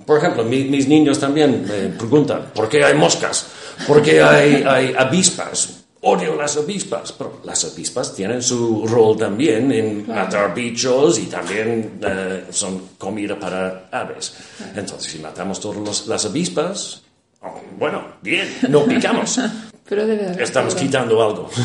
Por 0.05 0.19
ejemplo, 0.19 0.45
mis 0.45 0.87
niños 0.87 1.19
también 1.19 1.65
me 1.67 1.89
preguntan, 1.97 2.51
¿por 2.55 2.69
qué 2.69 2.85
hay 2.85 2.95
moscas? 2.95 3.47
¿Por 3.87 4.03
qué 4.03 4.21
hay, 4.23 4.65
hay 4.67 4.95
avispas? 4.97 5.78
Odio 6.01 6.37
las 6.37 6.57
avispas, 6.57 7.13
pero 7.13 7.41
las 7.45 7.65
avispas 7.65 8.15
tienen 8.15 8.41
su 8.41 8.87
rol 8.87 9.17
también 9.17 9.73
en 9.73 10.07
matar 10.07 10.55
bichos 10.55 11.19
y 11.19 11.27
también 11.27 11.99
eh, 12.01 12.45
son 12.51 12.91
comida 12.97 13.39
para 13.39 13.89
aves. 13.91 14.37
Entonces, 14.77 15.11
si 15.11 15.19
matamos 15.19 15.59
todas 15.59 16.07
las 16.07 16.25
avispas, 16.25 17.03
oh, 17.43 17.61
bueno, 17.77 18.05
bien, 18.23 18.49
no 18.69 18.85
picamos. 18.85 19.41
pero 19.89 20.03
Estamos 20.03 20.75
quitando 20.75 21.23
algo. 21.23 21.51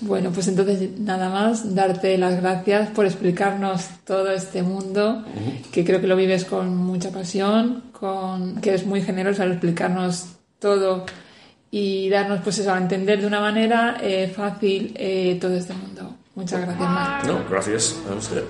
Bueno, 0.00 0.30
pues 0.30 0.46
entonces 0.46 0.96
nada 0.98 1.28
más 1.28 1.74
darte 1.74 2.16
las 2.18 2.40
gracias 2.40 2.90
por 2.90 3.04
explicarnos 3.04 3.88
todo 4.04 4.30
este 4.30 4.62
mundo, 4.62 5.24
que 5.72 5.84
creo 5.84 6.00
que 6.00 6.06
lo 6.06 6.14
vives 6.14 6.44
con 6.44 6.76
mucha 6.76 7.10
pasión, 7.10 7.82
con, 7.90 8.60
que 8.60 8.70
eres 8.70 8.86
muy 8.86 9.02
generoso 9.02 9.42
al 9.42 9.52
explicarnos 9.52 10.26
todo 10.60 11.04
y 11.70 12.08
darnos 12.08 12.40
pues 12.42 12.58
eso 12.58 12.72
a 12.72 12.78
entender 12.78 13.20
de 13.20 13.26
una 13.26 13.40
manera 13.40 13.98
eh, 14.00 14.32
fácil 14.34 14.94
eh, 14.96 15.38
todo 15.40 15.54
este 15.54 15.74
mundo. 15.74 16.14
Muchas 16.34 16.60
gracias, 16.60 16.88
Marc. 16.88 17.24
No, 17.26 17.44
gracias 17.48 17.96
a 18.08 18.14
usted. 18.14 18.44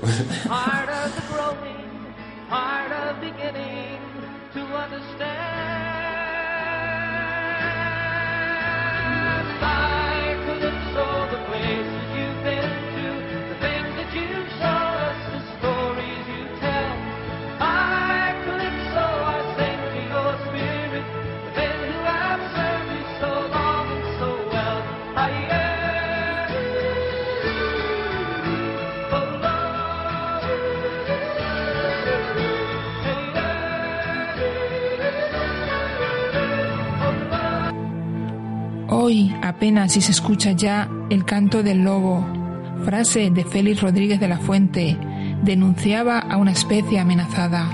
Apenas 39.48 39.92
si 39.92 40.02
se 40.02 40.12
escucha 40.12 40.52
ya 40.52 40.90
el 41.08 41.24
canto 41.24 41.62
del 41.62 41.82
lobo. 41.82 42.26
Frase 42.84 43.30
de 43.30 43.44
Félix 43.44 43.80
Rodríguez 43.80 44.20
de 44.20 44.28
la 44.28 44.38
Fuente 44.38 44.96
denunciaba 45.42 46.18
a 46.18 46.36
una 46.36 46.52
especie 46.52 47.00
amenazada, 47.00 47.66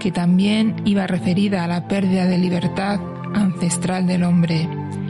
que 0.00 0.10
también 0.10 0.76
iba 0.84 1.06
referida 1.06 1.64
a 1.64 1.68
la 1.68 1.86
pérdida 1.86 2.24
de 2.26 2.38
libertad 2.38 3.00
ancestral 3.34 4.06
del 4.06 4.24
hombre. 4.24 4.68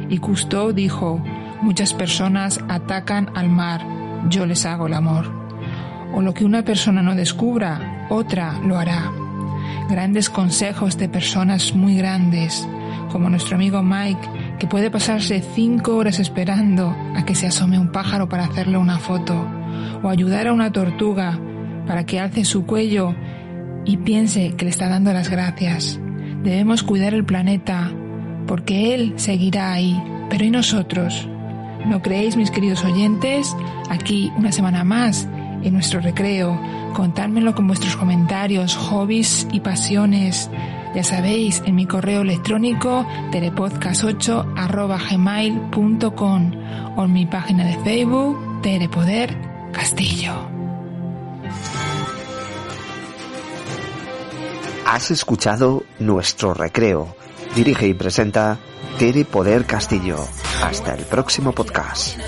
Y 0.08 0.18
Cousteau 0.18 0.72
dijo, 0.72 1.22
muchas 1.62 1.94
personas 1.94 2.60
atacan 2.68 3.30
al 3.36 3.48
mar, 3.48 3.86
yo 4.28 4.44
les 4.44 4.66
hago 4.66 4.88
el 4.88 4.94
amor. 4.94 5.30
O 6.12 6.20
lo 6.20 6.34
que 6.34 6.44
una 6.44 6.64
persona 6.64 7.00
no 7.00 7.14
descubra, 7.14 8.06
otra 8.10 8.58
lo 8.64 8.76
hará. 8.76 9.12
Grandes 9.88 10.30
consejos 10.30 10.98
de 10.98 11.08
personas 11.08 11.74
muy 11.74 11.96
grandes, 11.96 12.66
como 13.12 13.30
nuestro 13.30 13.54
amigo 13.56 13.82
Mike, 13.82 14.28
que 14.58 14.66
puede 14.66 14.90
pasarse 14.90 15.42
cinco 15.54 15.96
horas 15.96 16.18
esperando 16.18 16.94
a 17.14 17.24
que 17.24 17.34
se 17.34 17.46
asome 17.46 17.78
un 17.78 17.92
pájaro 17.92 18.28
para 18.28 18.44
hacerle 18.44 18.78
una 18.78 18.98
foto, 18.98 19.46
o 20.02 20.08
ayudar 20.08 20.48
a 20.48 20.52
una 20.52 20.72
tortuga 20.72 21.38
para 21.86 22.04
que 22.04 22.20
alce 22.20 22.44
su 22.44 22.66
cuello 22.66 23.14
y 23.84 23.96
piense 23.98 24.54
que 24.56 24.64
le 24.64 24.70
está 24.70 24.88
dando 24.88 25.12
las 25.12 25.30
gracias. 25.30 26.00
Debemos 26.42 26.82
cuidar 26.82 27.14
el 27.14 27.24
planeta, 27.24 27.90
porque 28.46 28.94
él 28.94 29.14
seguirá 29.16 29.72
ahí, 29.72 30.00
pero 30.28 30.44
¿y 30.44 30.50
nosotros? 30.50 31.28
¿No 31.86 32.02
creéis, 32.02 32.36
mis 32.36 32.50
queridos 32.50 32.84
oyentes? 32.84 33.56
Aquí 33.88 34.32
una 34.36 34.52
semana 34.52 34.84
más, 34.84 35.28
en 35.62 35.72
nuestro 35.72 36.00
recreo, 36.00 36.60
contármelo 36.94 37.54
con 37.54 37.66
vuestros 37.66 37.96
comentarios, 37.96 38.76
hobbies 38.76 39.46
y 39.52 39.60
pasiones 39.60 40.50
ya 40.94 41.04
sabéis, 41.04 41.62
en 41.66 41.74
mi 41.74 41.86
correo 41.86 42.22
electrónico 42.22 43.06
telepodcast8 43.30 45.10
gmail.com 45.10 46.52
o 46.96 47.04
en 47.04 47.12
mi 47.12 47.26
página 47.26 47.64
de 47.64 47.78
Facebook 47.84 48.62
Telepoder 48.62 49.36
Castillo. 49.72 50.48
Has 54.86 55.10
escuchado 55.10 55.84
Nuestro 55.98 56.54
Recreo. 56.54 57.14
Dirige 57.54 57.86
y 57.86 57.94
presenta 57.94 58.58
Tere 58.98 59.26
Poder 59.26 59.66
Castillo. 59.66 60.16
Hasta 60.62 60.94
el 60.94 61.04
próximo 61.04 61.52
podcast. 61.52 62.18